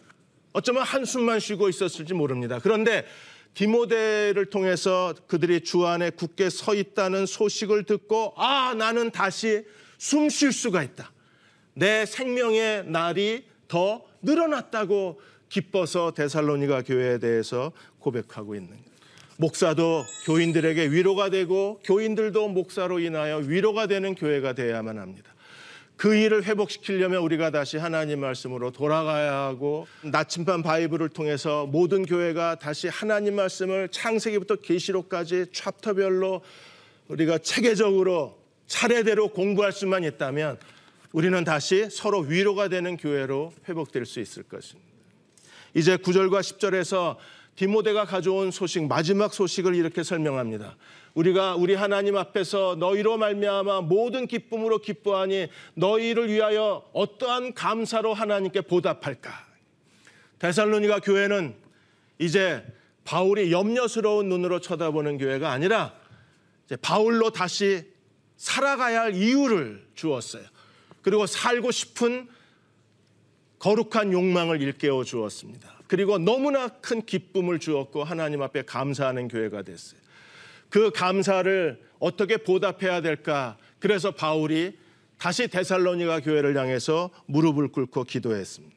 어쩌면 0.52 0.84
한숨만 0.84 1.40
쉬고 1.40 1.70
있었을지 1.70 2.14
모릅니다. 2.14 2.60
그런데 2.62 3.06
디모데를 3.54 4.48
통해서 4.48 5.14
그들이 5.28 5.62
주 5.62 5.88
안에 5.88 6.10
굳게 6.10 6.50
서 6.50 6.76
있다는 6.76 7.26
소식을 7.26 7.86
듣고 7.86 8.34
아, 8.36 8.74
나는 8.74 9.12
다시 9.12 9.64
숨 9.98 10.28
쉴 10.28 10.52
수가 10.52 10.84
있다. 10.84 11.14
내 11.74 12.06
생명의 12.06 12.84
날이 12.88 13.46
더 13.70 14.04
늘어났다고 14.22 15.22
기뻐서 15.54 16.14
데살로니가 16.16 16.82
교회에 16.82 17.20
대해서 17.20 17.74
고백하고 18.00 18.56
있는 18.56 18.72
거예요. 18.72 18.84
목사도 19.38 20.04
교인들에게 20.26 20.90
위로가 20.90 21.30
되고 21.30 21.80
교인들도 21.84 22.48
목사로 22.48 23.00
인하여 23.00 23.38
위로가 23.38 23.86
되는 23.86 24.16
교회가 24.16 24.54
되어야만 24.54 24.98
합니다. 24.98 25.32
그 25.96 26.16
일을 26.16 26.44
회복시키려면 26.44 27.22
우리가 27.22 27.52
다시 27.52 27.78
하나님 27.78 28.22
말씀으로 28.22 28.72
돌아가야 28.72 29.32
하고 29.32 29.86
나침반 30.02 30.64
바이블을 30.64 31.10
통해서 31.10 31.68
모든 31.68 32.04
교회가 32.04 32.56
다시 32.56 32.88
하나님 32.88 33.36
말씀을 33.36 33.90
창세기부터 33.90 34.56
계시록까지 34.56 35.48
챕터별로 35.54 36.42
우리가 37.10 37.38
체계적으로 37.38 38.40
차례대로 38.66 39.28
공부할 39.28 39.72
수만 39.72 40.04
있다면 40.04 40.58
우리는 41.12 41.44
다시 41.44 41.92
서로 41.92 42.22
위로가 42.22 42.70
되는 42.70 42.98
교회로 42.98 43.54
회복될 43.70 44.08
수 44.08 44.20
있을 44.20 44.42
것입니다. 44.42 44.93
이제 45.74 45.98
9절과 45.98 46.42
10절에서 46.42 47.18
디모데가 47.56 48.06
가져온 48.06 48.52
소식 48.52 48.88
마지막 48.88 49.34
소식을 49.34 49.76
이렇게 49.76 50.04
설명합니다. 50.04 50.76
우리가 51.14 51.56
우리 51.56 51.76
하나님 51.76 52.18
앞에서 52.18 52.76
너희로 52.80 53.18
말미암아 53.18 53.82
모든 53.82 54.26
기쁨으로 54.26 54.80
기뻐하니 54.80 55.48
너희를 55.76 56.32
위하여 56.32 56.84
어떠한 56.94 57.54
감사로 57.54 58.14
하나님께 58.14 58.62
보답할까? 58.62 59.32
데살로니가 60.40 61.00
교회는 61.00 61.56
이제 62.18 62.66
바울이 63.06 63.52
염려스러운 63.52 64.30
눈으로 64.30 64.60
쳐다보는 64.60 65.18
교회가 65.18 65.52
아니라 65.52 65.94
바울로 66.82 67.30
다시 67.30 67.84
살아가야 68.38 69.02
할 69.02 69.14
이유를 69.14 69.86
주었어요. 69.94 70.44
그리고 71.02 71.28
살고 71.28 71.72
싶은 71.72 72.28
거룩한 73.64 74.12
욕망을 74.12 74.62
일깨워 74.62 75.06
주었습니다. 75.06 75.74
그리고 75.88 76.18
너무나 76.18 76.68
큰 76.68 77.02
기쁨을 77.02 77.60
주었고 77.60 78.04
하나님 78.04 78.42
앞에 78.42 78.64
감사하는 78.64 79.30
교회가 79.30 79.62
됐어요. 79.62 80.02
그 80.68 80.92
감사를 80.92 81.82
어떻게 82.00 82.36
보답해야 82.36 83.00
될까? 83.00 83.58
그래서 83.80 84.12
바울이 84.12 84.78
다시 85.18 85.48
데살로니가 85.48 86.20
교회를 86.20 86.58
향해서 86.58 87.10
무릎을 87.28 87.70
꿇고 87.70 88.04
기도했습니다. 88.04 88.76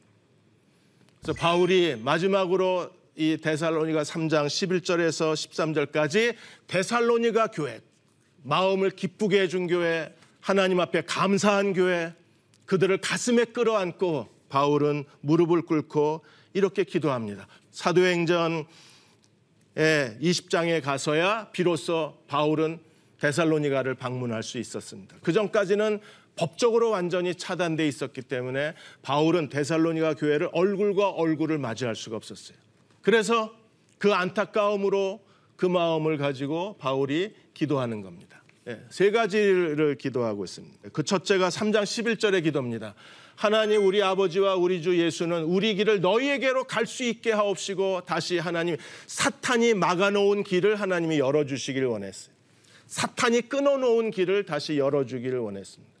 그래서 1.19 1.33
바울이 1.37 1.97
마지막으로 1.97 2.89
이 3.17 3.35
데살로니가 3.41 4.03
3장 4.03 4.45
11절에서 4.45 5.33
13절까지 5.33 6.35
데살로니가 6.67 7.47
교회 7.47 7.81
마음을 8.43 8.91
기쁘게 8.91 9.41
해준 9.41 9.67
교회 9.67 10.15
하나님 10.39 10.79
앞에 10.79 11.01
감사한 11.01 11.73
교회 11.73 12.13
그들을 12.65 12.97
가슴에 12.99 13.43
끌어안고 13.43 14.36
바울은 14.49 15.05
무릎을 15.21 15.63
꿇고 15.63 16.23
이렇게 16.53 16.83
기도합니다. 16.83 17.47
사도행전의 17.71 18.65
20장에 19.75 20.81
가서야 20.81 21.51
비로소 21.51 22.17
바울은 22.27 22.79
데살로니가를 23.19 23.95
방문할 23.95 24.43
수 24.43 24.57
있었습니다. 24.57 25.15
그 25.21 25.33
전까지는 25.33 25.99
법적으로 26.35 26.91
완전히 26.91 27.33
차단돼 27.35 27.87
있었기 27.87 28.21
때문에 28.21 28.75
바울은 29.01 29.49
데살로니가 29.49 30.13
교회를 30.13 30.49
얼굴과 30.53 31.09
얼굴을 31.09 31.57
맞이할 31.57 31.95
수가 31.95 32.15
없었어요. 32.15 32.57
그래서 33.01 33.53
그 33.97 34.13
안타까움으로 34.13 35.19
그 35.55 35.65
마음을 35.65 36.17
가지고 36.17 36.77
바울이 36.77 37.33
기도하는 37.53 38.01
겁니다. 38.01 38.43
네, 38.65 38.83
세 38.89 39.11
가지를 39.11 39.95
기도하고 39.95 40.43
있습니다. 40.43 40.89
그 40.93 41.03
첫째가 41.03 41.49
3장 41.49 41.83
11절의 41.83 42.43
기도입니다. 42.43 42.93
하나님 43.37 43.85
우리 43.85 44.01
아버지와 44.01 44.55
우리 44.55 44.81
주 44.81 44.97
예수는 44.97 45.43
우리 45.43 45.75
길을 45.75 46.01
너희에게로 46.01 46.63
갈 46.63 46.87
수 46.87 47.03
있게 47.03 47.31
하옵시고 47.31 48.01
다시 48.05 48.39
하나님 48.39 48.77
사탄이 49.05 49.75
막아놓은 49.75 50.43
길을 50.43 50.77
하나님이 50.77 51.19
열어주시기를 51.19 51.87
원했어요. 51.87 52.33
사탄이 52.87 53.41
끊어놓은 53.41 54.09
길을 54.09 54.45
다시 54.45 54.77
열어주기를 54.77 55.37
원했습니다. 55.37 55.93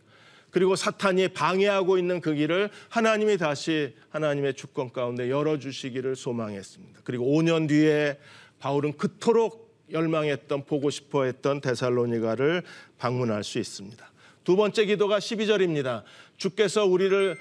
그리고 0.49 0.75
사탄이 0.75 1.27
방해하고 1.27 1.99
있는 1.99 2.21
그 2.21 2.33
길을 2.33 2.69
하나님이 2.89 3.37
다시 3.37 3.93
하나님의 4.09 4.55
주권 4.55 4.91
가운데 4.91 5.29
열어주시기를 5.29 6.15
소망했습니다. 6.15 7.01
그리고 7.03 7.25
5년 7.25 7.67
뒤에 7.67 8.17
바울은 8.59 8.93
그토록 8.97 9.67
열망했던 9.91 10.65
보고 10.65 10.89
싶어 10.89 11.25
했던 11.25 11.61
데살로니가를 11.61 12.63
방문할 12.97 13.43
수 13.43 13.59
있습니다. 13.59 14.09
두 14.47 14.55
번째 14.55 14.85
기도가 14.85 15.19
12절입니다. 15.19 16.03
주께서 16.37 16.85
우리를 16.85 17.37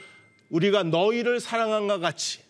우리가 0.48 0.82
너희를 0.82 1.38
사랑한과 1.38 2.00
같이 2.00 2.40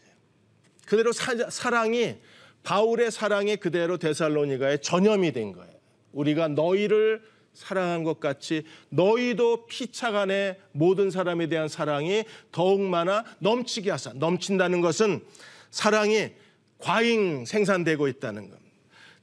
그대로 0.86 1.12
사, 1.12 1.34
사랑이 1.50 2.14
바울의 2.62 3.10
사랑이 3.10 3.56
그대로 3.56 3.98
데살로니가의 3.98 4.80
전염이 4.80 5.32
된 5.32 5.52
거예요. 5.52 5.70
우리가 6.12 6.48
너희를 6.48 7.22
사랑한 7.52 8.02
것 8.02 8.18
같이 8.18 8.62
너희도 8.88 9.66
피차간의 9.66 10.58
모든 10.72 11.10
사람에 11.10 11.48
대한 11.48 11.68
사랑이 11.68 12.24
더욱 12.50 12.80
많아 12.80 13.26
넘치게 13.40 13.90
하사 13.90 14.14
넘친다는 14.14 14.80
것은 14.80 15.22
사랑이 15.70 16.30
과잉 16.78 17.44
생산되고 17.44 18.08
있다는 18.08 18.48
겁니다. 18.48 18.66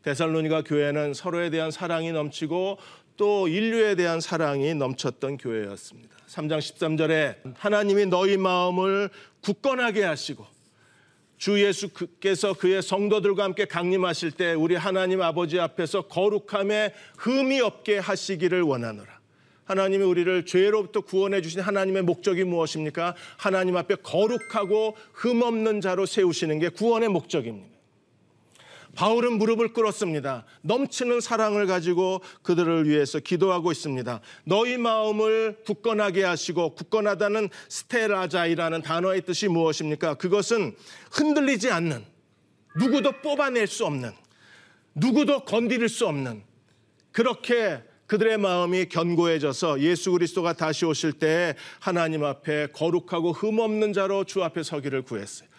데살로니가 0.03 0.63
교회는 0.63 1.15
서로에 1.15 1.49
대한 1.49 1.71
사랑이 1.71 2.11
넘치고 2.11 2.77
또 3.17 3.47
인류에 3.47 3.95
대한 3.95 4.19
사랑이 4.19 4.73
넘쳤던 4.73 5.37
교회였습니다. 5.37 6.15
3장 6.27 6.59
13절에 6.59 7.55
하나님이 7.55 8.07
너희 8.07 8.37
마음을 8.37 9.09
굳건하게 9.41 10.03
하시고 10.03 10.45
주 11.37 11.61
예수께서 11.61 12.53
그의 12.53 12.81
성도들과 12.81 13.43
함께 13.43 13.65
강림하실 13.65 14.31
때 14.31 14.53
우리 14.53 14.75
하나님 14.75 15.21
아버지 15.21 15.59
앞에서 15.59 16.03
거룩함에 16.03 16.93
흠이 17.17 17.59
없게 17.59 17.97
하시기를 17.97 18.61
원하노라. 18.61 19.19
하나님이 19.65 20.03
우리를 20.03 20.45
죄로부터 20.45 21.01
구원해 21.01 21.41
주신 21.41 21.61
하나님의 21.61 22.03
목적이 22.03 22.43
무엇입니까? 22.45 23.15
하나님 23.37 23.77
앞에 23.77 23.95
거룩하고 23.95 24.95
흠 25.13 25.41
없는 25.41 25.81
자로 25.81 26.05
세우시는 26.05 26.59
게 26.59 26.69
구원의 26.69 27.09
목적입니다. 27.09 27.72
바울은 28.95 29.37
무릎을 29.39 29.73
꿇었습니다. 29.73 30.45
넘치는 30.61 31.19
사랑을 31.19 31.65
가지고 31.65 32.21
그들을 32.43 32.87
위해서 32.87 33.19
기도하고 33.19 33.71
있습니다. 33.71 34.21
너희 34.45 34.77
마음을 34.77 35.57
굳건하게 35.65 36.23
하시고 36.23 36.75
굳건하다는 36.75 37.49
스테라자이라는 37.69 38.81
단어의 38.81 39.21
뜻이 39.21 39.47
무엇입니까? 39.47 40.15
그것은 40.15 40.75
흔들리지 41.11 41.71
않는 41.71 42.05
누구도 42.75 43.13
뽑아낼 43.21 43.67
수 43.67 43.85
없는 43.85 44.11
누구도 44.95 45.41
건드릴 45.41 45.89
수 45.89 46.07
없는 46.07 46.43
그렇게 47.11 47.81
그들의 48.05 48.37
마음이 48.37 48.89
견고해져서 48.89 49.79
예수 49.79 50.11
그리스도가 50.11 50.53
다시 50.53 50.85
오실 50.85 51.13
때 51.13 51.55
하나님 51.79 52.23
앞에 52.23 52.67
거룩하고 52.67 53.31
흠 53.31 53.59
없는 53.59 53.93
자로 53.93 54.23
주 54.23 54.43
앞에 54.43 54.61
서기를 54.61 55.01
구했어요. 55.03 55.49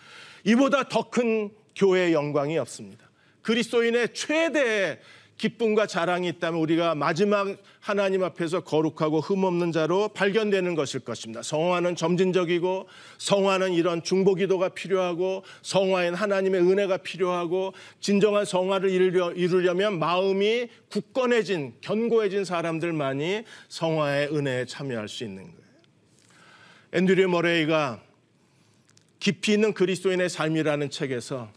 이보다 0.44 0.88
더 0.88 1.11
큰 1.11 1.51
교회의 1.75 2.12
영광이 2.12 2.59
없습니다. 2.59 3.04
그리스도인의 3.45 4.13
최대의 4.13 4.99
기쁨과 5.37 5.87
자랑이 5.87 6.29
있다면 6.29 6.61
우리가 6.61 6.95
마지막 6.95 7.57
하나님 7.81 8.23
앞에서 8.23 8.61
거룩하고 8.61 9.21
흠없는 9.21 9.73
자로 9.73 10.09
발견되는 10.09 10.75
것일 10.75 11.01
것입니다. 11.01 11.43
성화는 11.43 11.97
점진적이고 11.97 12.89
성화는 13.19 13.73
이런 13.73 14.03
중보 14.03 14.35
기도가 14.35 14.71
필요하고 14.71 15.43
성화엔 15.63 16.15
하나님의 16.15 16.61
은혜가 16.61 16.99
필요하고 16.99 17.75
진정한 18.01 18.45
성화를 18.45 18.91
이루려, 18.91 19.33
이루려면 19.33 19.99
마음이 19.99 20.69
굳건해진 20.91 21.75
견고해진 21.81 22.45
사람들만이 22.45 23.43
성화의 23.69 24.29
은혜에 24.35 24.67
참여할 24.67 25.09
수 25.09 25.25
있는 25.25 25.43
거예요. 25.43 25.65
앤드류 26.93 27.29
머레이가 27.29 28.01
깊이 29.19 29.53
있는 29.55 29.75
그리스도인의 29.75 30.29
삶이라는 30.29 30.91
책에서 30.91 31.51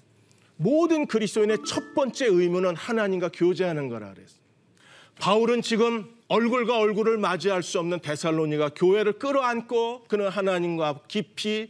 모든 0.57 1.05
그리스도인의 1.05 1.59
첫 1.65 1.93
번째 1.93 2.25
의무는 2.25 2.75
하나님과 2.75 3.29
교제하는 3.33 3.89
거라 3.89 4.13
그랬어요. 4.13 4.39
바울은 5.19 5.61
지금 5.61 6.05
얼굴과 6.27 6.77
얼굴을 6.77 7.17
맞이할 7.17 7.63
수 7.63 7.79
없는 7.79 7.99
데살로니가 8.01 8.69
교회를 8.75 9.13
끌어안고 9.13 10.05
그는 10.07 10.27
하나님과 10.27 11.01
깊이 11.07 11.69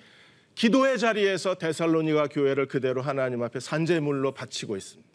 기도의 0.55 0.97
자리에서 0.97 1.55
데살로니가 1.55 2.27
교회를 2.27 2.67
그대로 2.67 3.01
하나님 3.01 3.43
앞에 3.43 3.59
산재물로 3.59 4.33
바치고 4.33 4.75
있습니다. 4.75 5.07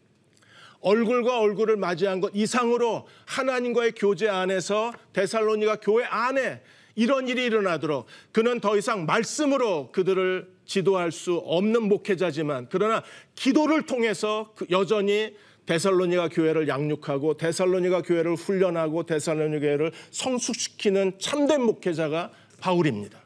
얼굴과 0.81 1.41
얼굴을 1.41 1.77
맞이한 1.77 2.21
것 2.21 2.31
이상으로 2.35 3.07
하나님과의 3.27 3.93
교제 3.97 4.29
안에서 4.29 4.93
데살로니가 5.13 5.77
교회 5.77 6.05
안에 6.05 6.63
이런 6.95 7.29
일이 7.29 7.45
일어나도록 7.45 8.07
그는 8.33 8.61
더 8.61 8.77
이상 8.77 9.07
말씀으로 9.07 9.91
그들을 9.93 10.49
지도할 10.67 11.13
수 11.13 11.37
없는 11.37 11.89
목회자지만 11.89 12.69
그러나 12.71 13.03
기도를 13.35 13.87
통해서 13.87 14.53
그 14.57 14.67
여전히 14.71 15.35
데살로니가 15.67 16.29
교회를 16.29 16.69
양육하고 16.69 17.37
데살로니가 17.37 18.03
교회를 18.03 18.35
훈련하고 18.35 19.05
데살로니가 19.05 19.61
교회를 19.61 19.93
성숙시키는 20.11 21.19
참된 21.19 21.63
목회자가 21.63 22.33
바울입니다. 22.61 23.21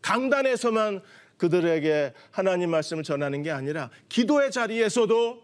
강단에서만 0.00 1.00
그들에게 1.36 2.12
하나님 2.30 2.70
말씀을 2.70 3.02
전하는 3.02 3.42
게 3.42 3.50
아니라 3.50 3.90
기도의 4.08 4.50
자리에서도 4.50 5.42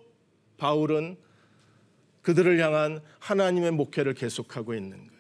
바울은 0.56 1.16
그들을 2.22 2.58
향한 2.60 3.00
하나님의 3.20 3.72
목회를 3.72 4.14
계속하고 4.14 4.74
있는 4.74 4.98
거예요. 4.98 5.17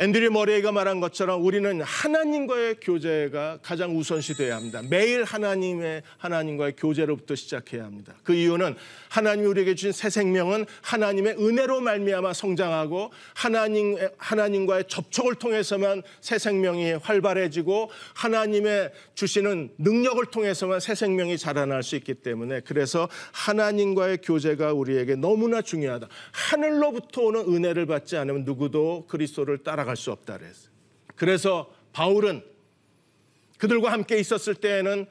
앤드류 0.00 0.30
머레이가 0.30 0.70
말한 0.70 1.00
것처럼 1.00 1.44
우리는 1.44 1.80
하나님과의 1.80 2.76
교제가 2.80 3.58
가장 3.62 3.98
우선시 3.98 4.34
되어야 4.34 4.54
합니다. 4.54 4.80
매일 4.88 5.24
하나님의 5.24 6.02
하나님과의 6.18 6.76
교제로부터 6.76 7.34
시작해야 7.34 7.82
합니다. 7.82 8.14
그 8.22 8.32
이유는 8.32 8.76
하나님이 9.08 9.48
우리에게 9.48 9.74
주신 9.74 9.90
새 9.90 10.08
생명은 10.08 10.66
하나님의 10.82 11.34
은혜로 11.40 11.80
말미암아 11.80 12.32
성장하고 12.32 13.10
하나님 13.34 13.96
하나님과의 14.18 14.84
접촉을 14.86 15.34
통해서만 15.34 16.04
새 16.20 16.38
생명이 16.38 16.92
활발해지고 16.92 17.90
하나님의 18.14 18.92
주시는 19.16 19.70
능력을 19.78 20.24
통해서만 20.26 20.78
새 20.78 20.94
생명이 20.94 21.38
자라날 21.38 21.82
수 21.82 21.96
있기 21.96 22.14
때문에 22.14 22.60
그래서 22.60 23.08
하나님과의 23.32 24.18
교제가 24.18 24.74
우리에게 24.74 25.16
너무나 25.16 25.60
중요하다. 25.60 26.06
하늘로부터 26.30 27.22
오는 27.22 27.40
은혜를 27.40 27.86
받지 27.86 28.16
않으면 28.16 28.44
누구도 28.44 29.06
그리스도를 29.08 29.58
따라 29.64 29.87
나아갈 29.88 29.96
수 29.96 30.12
없다 30.12 30.38
그랬어요. 30.38 30.70
그래서 31.16 31.72
바울은 31.92 32.44
그들과 33.56 33.90
함께 33.90 34.18
있었을 34.18 34.54
때에는 34.54 35.06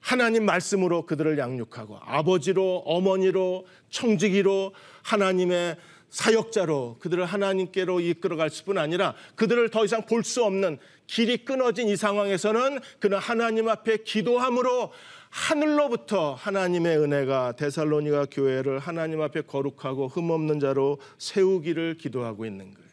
하나님 0.00 0.44
말씀으로 0.44 1.06
그들을 1.06 1.38
양육하고 1.38 1.98
아버지로 2.02 2.82
어머니로 2.84 3.66
청지기로 3.90 4.74
하나님의 5.02 5.76
사역자로 6.10 6.98
그들을 7.00 7.24
하나님께로 7.24 8.00
이끌어갈 8.00 8.50
뿐 8.64 8.78
아니라 8.78 9.14
그들을 9.34 9.70
더 9.70 9.84
이상 9.84 10.04
볼 10.06 10.22
수 10.22 10.44
없는 10.44 10.78
길이 11.06 11.44
끊어진 11.44 11.88
이 11.88 11.96
상황에서는 11.96 12.80
그는 12.98 13.18
하나님 13.18 13.68
앞에 13.68 13.98
기도함으로 13.98 14.92
하늘로부터 15.30 16.34
하나님의 16.34 16.98
은혜가 16.98 17.52
데살로니가 17.56 18.26
교회를 18.30 18.78
하나님 18.78 19.20
앞에 19.22 19.42
거룩하고 19.42 20.08
흠없는 20.08 20.60
자로 20.60 20.98
세우기를 21.18 21.96
기도하고 21.98 22.44
있는 22.44 22.74
거예요. 22.74 22.85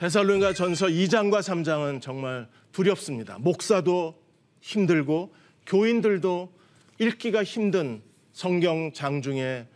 데살로니가 0.00 0.54
전서 0.54 0.86
2장과 0.86 1.40
3장은 1.40 2.00
정말 2.00 2.48
두렵습니다. 2.72 3.36
목사도 3.38 4.18
힘들고 4.62 5.34
교인들도 5.66 6.50
읽기가 6.98 7.44
힘든 7.44 8.00
성경 8.32 8.94
장 8.94 9.20
중에 9.20 9.68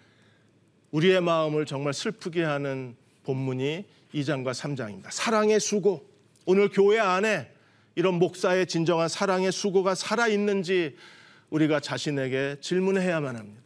우리의 0.92 1.20
마음을 1.20 1.66
정말 1.66 1.92
슬프게 1.92 2.42
하는 2.42 2.96
본문이 3.24 3.84
2장과 4.14 4.52
3장입니다. 4.52 5.10
사랑의 5.10 5.60
수고. 5.60 6.08
오늘 6.46 6.70
교회 6.70 6.98
안에 6.98 7.52
이런 7.94 8.14
목사의 8.14 8.66
진정한 8.66 9.08
사랑의 9.08 9.52
수고가 9.52 9.94
살아있는지 9.94 10.96
우리가 11.50 11.80
자신에게 11.80 12.56
질문해야만 12.62 13.36
합니다. 13.36 13.60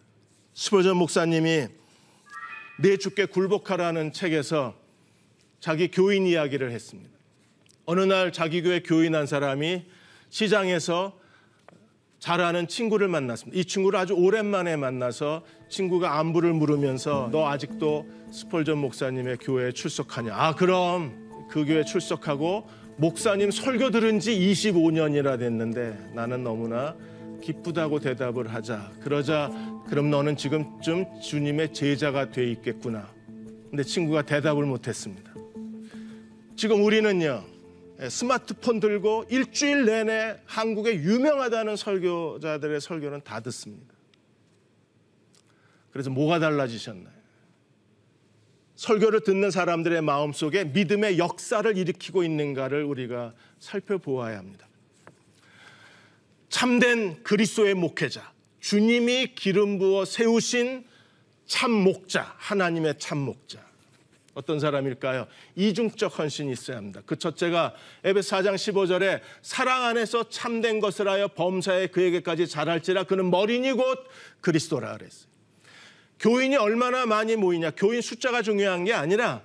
스포전 0.55 0.97
목사님이 0.97 1.69
내 2.81 2.97
주께 2.97 3.27
굴복하라는 3.27 4.13
책에서 4.13 4.88
자기 5.61 5.91
교인 5.91 6.27
이야기를 6.27 6.71
했습니다. 6.71 7.11
어느 7.87 8.01
날 8.01 8.33
자기 8.33 8.63
교회 8.63 8.81
교인 8.81 9.15
한 9.15 9.27
사람이 9.27 9.85
시장에서 10.31 11.19
잘 12.19 12.41
아는 12.41 12.67
친구를 12.67 13.09
만났습니다. 13.09 13.59
이 13.59 13.65
친구를 13.65 13.99
아주 13.99 14.13
오랜만에 14.15 14.77
만나서 14.77 15.45
친구가 15.69 16.19
안부를 16.19 16.53
물으면서 16.53 17.29
너 17.33 17.49
아직도 17.49 18.07
스펄전 18.33 18.79
목사님의 18.79 19.39
교회에 19.39 19.73
출석하냐? 19.73 20.35
아, 20.35 20.55
그럼 20.55 21.47
그 21.49 21.65
교회 21.65 21.85
출석하고 21.85 22.69
목사님 22.97 23.53
설교 23.53 23.91
들은 23.91 24.19
지 24.19 24.33
25년이나 24.33 25.39
됐는데 25.39 26.11
나는 26.15 26.43
너무나 26.43 26.97
기쁘다고 27.41 28.01
대답을 28.01 28.53
하자. 28.53 28.91
그러자 29.01 29.51
그럼 29.87 30.11
너는 30.11 30.37
지금쯤 30.37 31.21
주님의 31.21 31.73
제자가 31.73 32.31
돼 32.31 32.51
있겠구나. 32.51 33.09
근데 33.71 33.85
친구가 33.85 34.23
대답을 34.23 34.65
못 34.65 34.89
했습니다. 34.89 35.28
지금 36.59 36.85
우리는요, 36.85 37.45
예, 38.01 38.09
스마트폰 38.09 38.81
들고 38.81 39.27
일주일 39.31 39.85
내내 39.85 40.39
한국의 40.45 40.97
유명하다는 40.97 41.77
설교자들의 41.77 42.81
설교는 42.81 43.21
다 43.23 43.39
듣습니다. 43.39 43.95
그래서 45.93 46.11
뭐가 46.11 46.41
달라지셨나요? 46.41 47.15
설교를 48.75 49.21
듣는 49.21 49.53
사람들의 49.53 50.03
마음 50.03 50.33
속에 50.33 50.65
믿음의 50.65 51.19
역사를 51.19 51.77
일으키고 51.77 52.25
있는가를 52.25 52.83
우리가 52.83 53.35
살펴보아야 53.61 54.39
합니다. 54.39 54.67
참된 56.49 57.23
그리스도의 57.23 57.75
목회자, 57.75 58.33
주님이 58.59 59.37
기름 59.37 59.79
부어 59.79 60.05
세우신 60.05 60.85
참 61.47 61.71
목자, 61.71 62.35
하나님의 62.37 62.99
참 62.99 63.19
목자. 63.19 63.68
어떤 64.39 64.61
사람일까요? 64.61 65.27
이중적 65.57 66.17
헌신이 66.17 66.53
있어야 66.53 66.77
합니다. 66.77 67.03
그 67.05 67.19
첫째가 67.19 67.75
에베소 68.05 68.37
4장 68.37 68.55
15절에 68.55 69.21
사랑 69.43 69.83
안에서 69.83 70.29
참된 70.29 70.79
것을 70.79 71.09
하여 71.09 71.27
범사에 71.27 71.89
그에게까지 71.89 72.47
잘할지라 72.47 73.03
그는 73.03 73.33
머리니 73.33 73.73
곧 73.73 73.99
그리스도라 74.41 74.97
그랬어요. 74.97 75.29
교인이 76.21 76.55
얼마나 76.55 77.05
많이 77.05 77.35
모이냐. 77.35 77.73
교인 77.73 78.01
숫자가 78.01 78.43
중요한 78.43 78.85
게 78.85 78.93
아니라 78.93 79.43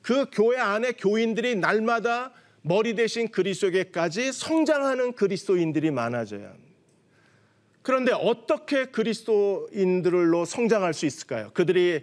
그 0.00 0.24
교회 0.32 0.58
안에 0.58 0.92
교인들이 0.92 1.56
날마다 1.56 2.32
머리 2.62 2.94
대신 2.94 3.28
그리스도에게까지 3.28 4.32
성장하는 4.32 5.12
그리스도인들이 5.12 5.90
많아져야 5.90 6.48
합니다. 6.48 6.72
그런데 7.82 8.12
어떻게 8.12 8.86
그리스도인들로 8.86 10.46
성장할 10.46 10.94
수 10.94 11.04
있을까요? 11.04 11.50
그들이 11.52 12.02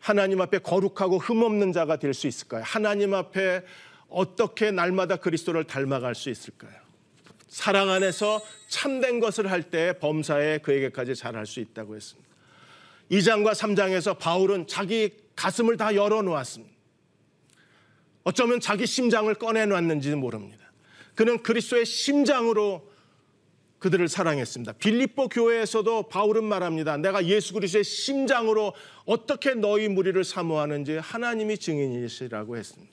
하나님 0.00 0.40
앞에 0.40 0.58
거룩하고 0.58 1.18
흠없는 1.18 1.72
자가 1.72 1.96
될 1.96 2.14
수 2.14 2.26
있을까요? 2.26 2.62
하나님 2.64 3.14
앞에 3.14 3.62
어떻게 4.08 4.70
날마다 4.70 5.16
그리스도를 5.16 5.64
닮아갈 5.64 6.14
수 6.14 6.30
있을까요? 6.30 6.72
사랑 7.48 7.90
안에서 7.90 8.40
참된 8.68 9.20
것을 9.20 9.50
할 9.50 9.62
때 9.62 9.92
범사에 9.98 10.58
그에게까지 10.58 11.14
잘할 11.14 11.46
수 11.46 11.60
있다고 11.60 11.96
했습니다. 11.96 12.28
2장과 13.10 13.52
3장에서 13.54 14.18
바울은 14.18 14.66
자기 14.66 15.10
가슴을 15.36 15.76
다 15.76 15.94
열어놓았습니다. 15.94 16.74
어쩌면 18.24 18.60
자기 18.60 18.86
심장을 18.86 19.32
꺼내놨는지는 19.34 20.18
모릅니다. 20.18 20.70
그는 21.14 21.42
그리스도의 21.42 21.86
심장으로 21.86 22.89
그들을 23.80 24.08
사랑했습니다. 24.08 24.74
빌립보 24.74 25.28
교회에서도 25.28 26.04
바울은 26.04 26.44
말합니다. 26.44 26.96
내가 26.98 27.24
예수 27.26 27.54
그리스도의 27.54 27.82
심장으로 27.82 28.74
어떻게 29.06 29.54
너희 29.54 29.88
무리를 29.88 30.22
사모하는지 30.22 30.98
하나님이 30.98 31.58
증인이시라고 31.58 32.56
했습니다. 32.56 32.92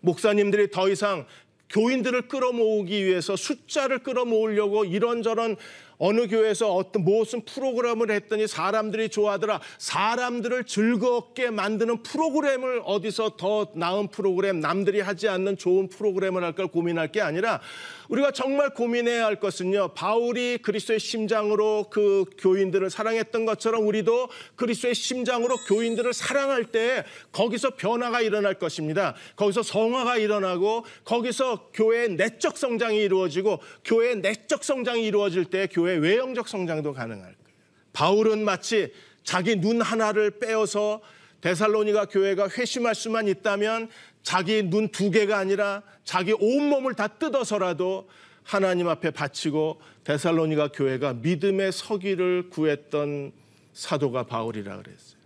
목사님들이 0.00 0.70
더 0.70 0.88
이상 0.88 1.26
교인들을 1.70 2.28
끌어모으기 2.28 3.04
위해서 3.04 3.36
숫자를 3.36 3.98
끌어모으려고 4.00 4.84
이런저런 4.84 5.56
어느 5.98 6.28
교회에서 6.28 6.72
어떤 6.72 7.04
무슨 7.04 7.44
프로그램을 7.44 8.10
했더니 8.10 8.46
사람들이 8.46 9.08
좋아하더라. 9.08 9.60
사람들을 9.78 10.64
즐겁게 10.64 11.50
만드는 11.50 12.02
프로그램을 12.02 12.82
어디서 12.84 13.36
더 13.36 13.68
나은 13.74 14.08
프로그램, 14.08 14.60
남들이 14.60 15.00
하지 15.00 15.28
않는 15.28 15.58
좋은 15.58 15.88
프로그램을 15.88 16.44
할까 16.44 16.66
고민할 16.66 17.10
게 17.12 17.20
아니라 17.20 17.60
우리가 18.08 18.30
정말 18.30 18.70
고민해야 18.70 19.26
할 19.26 19.38
것은요. 19.40 19.88
바울이 19.94 20.58
그리스도의 20.58 20.98
심장으로 20.98 21.86
그 21.90 22.24
교인들을 22.38 22.88
사랑했던 22.88 23.44
것처럼 23.44 23.86
우리도 23.86 24.28
그리스도의 24.56 24.94
심장으로 24.94 25.56
교인들을 25.68 26.12
사랑할 26.14 26.64
때 26.64 27.04
거기서 27.32 27.70
변화가 27.76 28.22
일어날 28.22 28.54
것입니다. 28.54 29.14
거기서 29.36 29.62
성화가 29.62 30.16
일어나고 30.18 30.84
거기서 31.04 31.70
교회의 31.74 32.10
내적 32.10 32.56
성장이 32.56 32.98
이루어지고 32.98 33.58
교회의 33.84 34.16
내적 34.16 34.64
성장이 34.64 35.04
이루어질 35.04 35.44
때 35.44 35.68
교회 35.70 35.87
외형적 35.96 36.48
성장도 36.48 36.92
가능할 36.92 37.22
거예요. 37.22 37.58
바울은 37.92 38.44
마치 38.44 38.92
자기 39.24 39.56
눈 39.56 39.80
하나를 39.80 40.38
빼어서 40.38 41.00
데살로니가 41.40 42.06
교회가 42.06 42.48
회심할 42.48 42.94
수만 42.94 43.28
있다면 43.28 43.90
자기 44.22 44.62
눈 44.62 44.88
두 44.88 45.10
개가 45.10 45.38
아니라 45.38 45.82
자기 46.04 46.32
온몸을 46.32 46.94
다 46.94 47.08
뜯어서라도 47.08 48.08
하나님 48.42 48.88
앞에 48.88 49.10
바치고 49.10 49.80
데살로니가 50.04 50.68
교회가 50.68 51.14
믿음의 51.14 51.72
서기를 51.72 52.48
구했던 52.50 53.32
사도가 53.74 54.24
바울이라 54.24 54.78
그랬어요. 54.78 55.18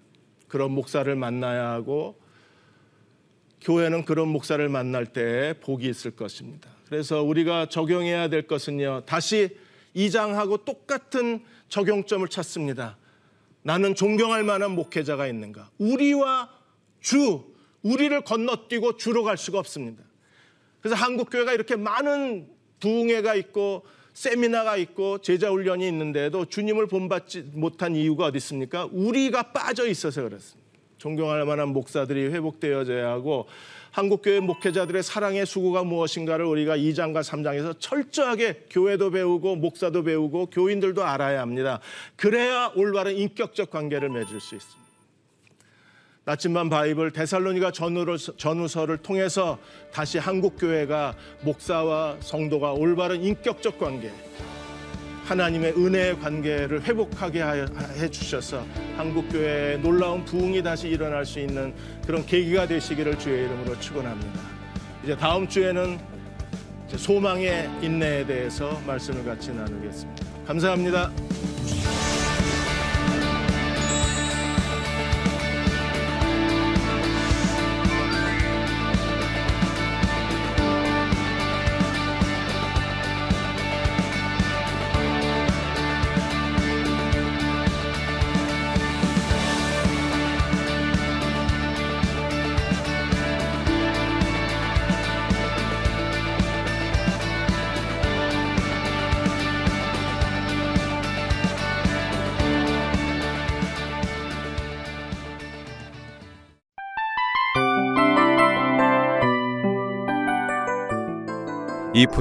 그런 0.49 0.73
목사를 0.73 1.15
만나야 1.15 1.71
하고 1.71 2.21
교회는 3.61 4.05
그런 4.05 4.29
목사를 4.29 4.69
만날 4.69 5.07
때 5.07 5.55
복이 5.61 5.89
있을 5.89 6.11
것입니다. 6.11 6.69
그래서 6.87 7.23
우리가 7.23 7.67
적용해야 7.67 8.29
될 8.29 8.47
것은요. 8.47 9.03
다시 9.07 9.57
2장하고 9.97 10.65
똑같은 10.65 11.45
적용점을 11.69 12.27
찾습니다. 12.29 12.97
나는 13.63 13.95
존경할 13.95 14.43
만한 14.43 14.73
목회자가 14.73 15.27
있는가? 15.27 15.71
우리와 15.79 16.51
주, 17.01 17.45
우리를 17.83 18.21
건너뛰고 18.23 18.97
주로 18.97 19.23
갈 19.23 19.37
수가 19.37 19.59
없습니다. 19.59 20.03
그래서 20.81 20.97
한국 20.97 21.31
교회가 21.31 21.53
이렇게 21.53 21.77
많은 21.77 22.49
부흥회가 22.81 23.35
있고 23.37 23.85
세미나가 24.15 24.77
있고 24.77 25.19
제자 25.19 25.51
훈련이 25.51 25.87
있는데도 25.89 26.45
주님을 26.45 26.87
본받지 26.87 27.53
못한 27.55 27.95
이유가 27.97 28.27
어디 28.27 28.37
있습니까? 28.39 28.89
우리가 28.93 29.53
빠져 29.53 29.87
있어서 29.87 30.23
그렇습니다. 30.23 30.61
존경할 30.99 31.45
만한 31.47 31.69
목사들이 31.71 32.27
회복되어져야 32.27 33.09
하고 33.09 33.47
한국교회 33.93 34.41
목회자들의 34.41 35.03
사랑의 35.03 35.45
수고가 35.45 35.85
무엇인가를 35.85 36.47
우리가 36.47 36.79
2장과 36.79 37.21
3장에서 37.21 37.79
철저하게 37.79 38.65
교회도 38.71 39.11
배우고 39.11 39.57
목사도 39.57 40.03
배우고 40.03 40.47
교인들도 40.47 41.05
알아야 41.05 41.43
합니다. 41.43 41.79
그래야 42.17 42.73
올바른 42.75 43.15
인격적 43.17 43.71
관계를 43.71 44.09
맺을 44.09 44.41
수 44.41 44.55
있습니다. 44.55 44.83
나침반 46.25 46.71
바이블 46.71 47.11
데살로니가 47.11 47.73
전후서를 47.73 48.99
통해서 48.99 49.59
다시 49.93 50.19
한국 50.19 50.57
교회가 50.57 51.15
목사와 51.43 52.17
성도가 52.21 52.73
올바른 52.73 53.23
인격적 53.23 53.79
관계, 53.79 54.11
하나님의 55.25 55.73
은혜의 55.77 56.19
관계를 56.21 56.83
회복하게 56.83 57.43
해 57.43 58.09
주셔서 58.11 58.65
한국 58.97 59.29
교회의 59.31 59.81
놀라운 59.81 60.25
부흥이 60.25 60.63
다시 60.63 60.89
일어날 60.89 61.25
수 61.25 61.39
있는 61.39 61.73
그런 62.07 62.27
계기가 62.27 62.67
되시기를 62.67 63.19
주의 63.19 63.45
이름으로 63.45 63.79
축원합니다. 63.81 64.41
이제 65.05 65.17
다음 65.17 65.49
주에는 65.49 65.99
소망의 66.89 67.71
인내에 67.81 68.27
대해서 68.27 68.81
말씀을 68.87 69.25
같이 69.25 69.53
나누겠습니다. 69.53 70.27
감사합니다. 70.47 71.11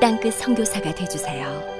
땅끝 0.00 0.34
선교사가 0.34 0.94
되주세요 0.94 1.75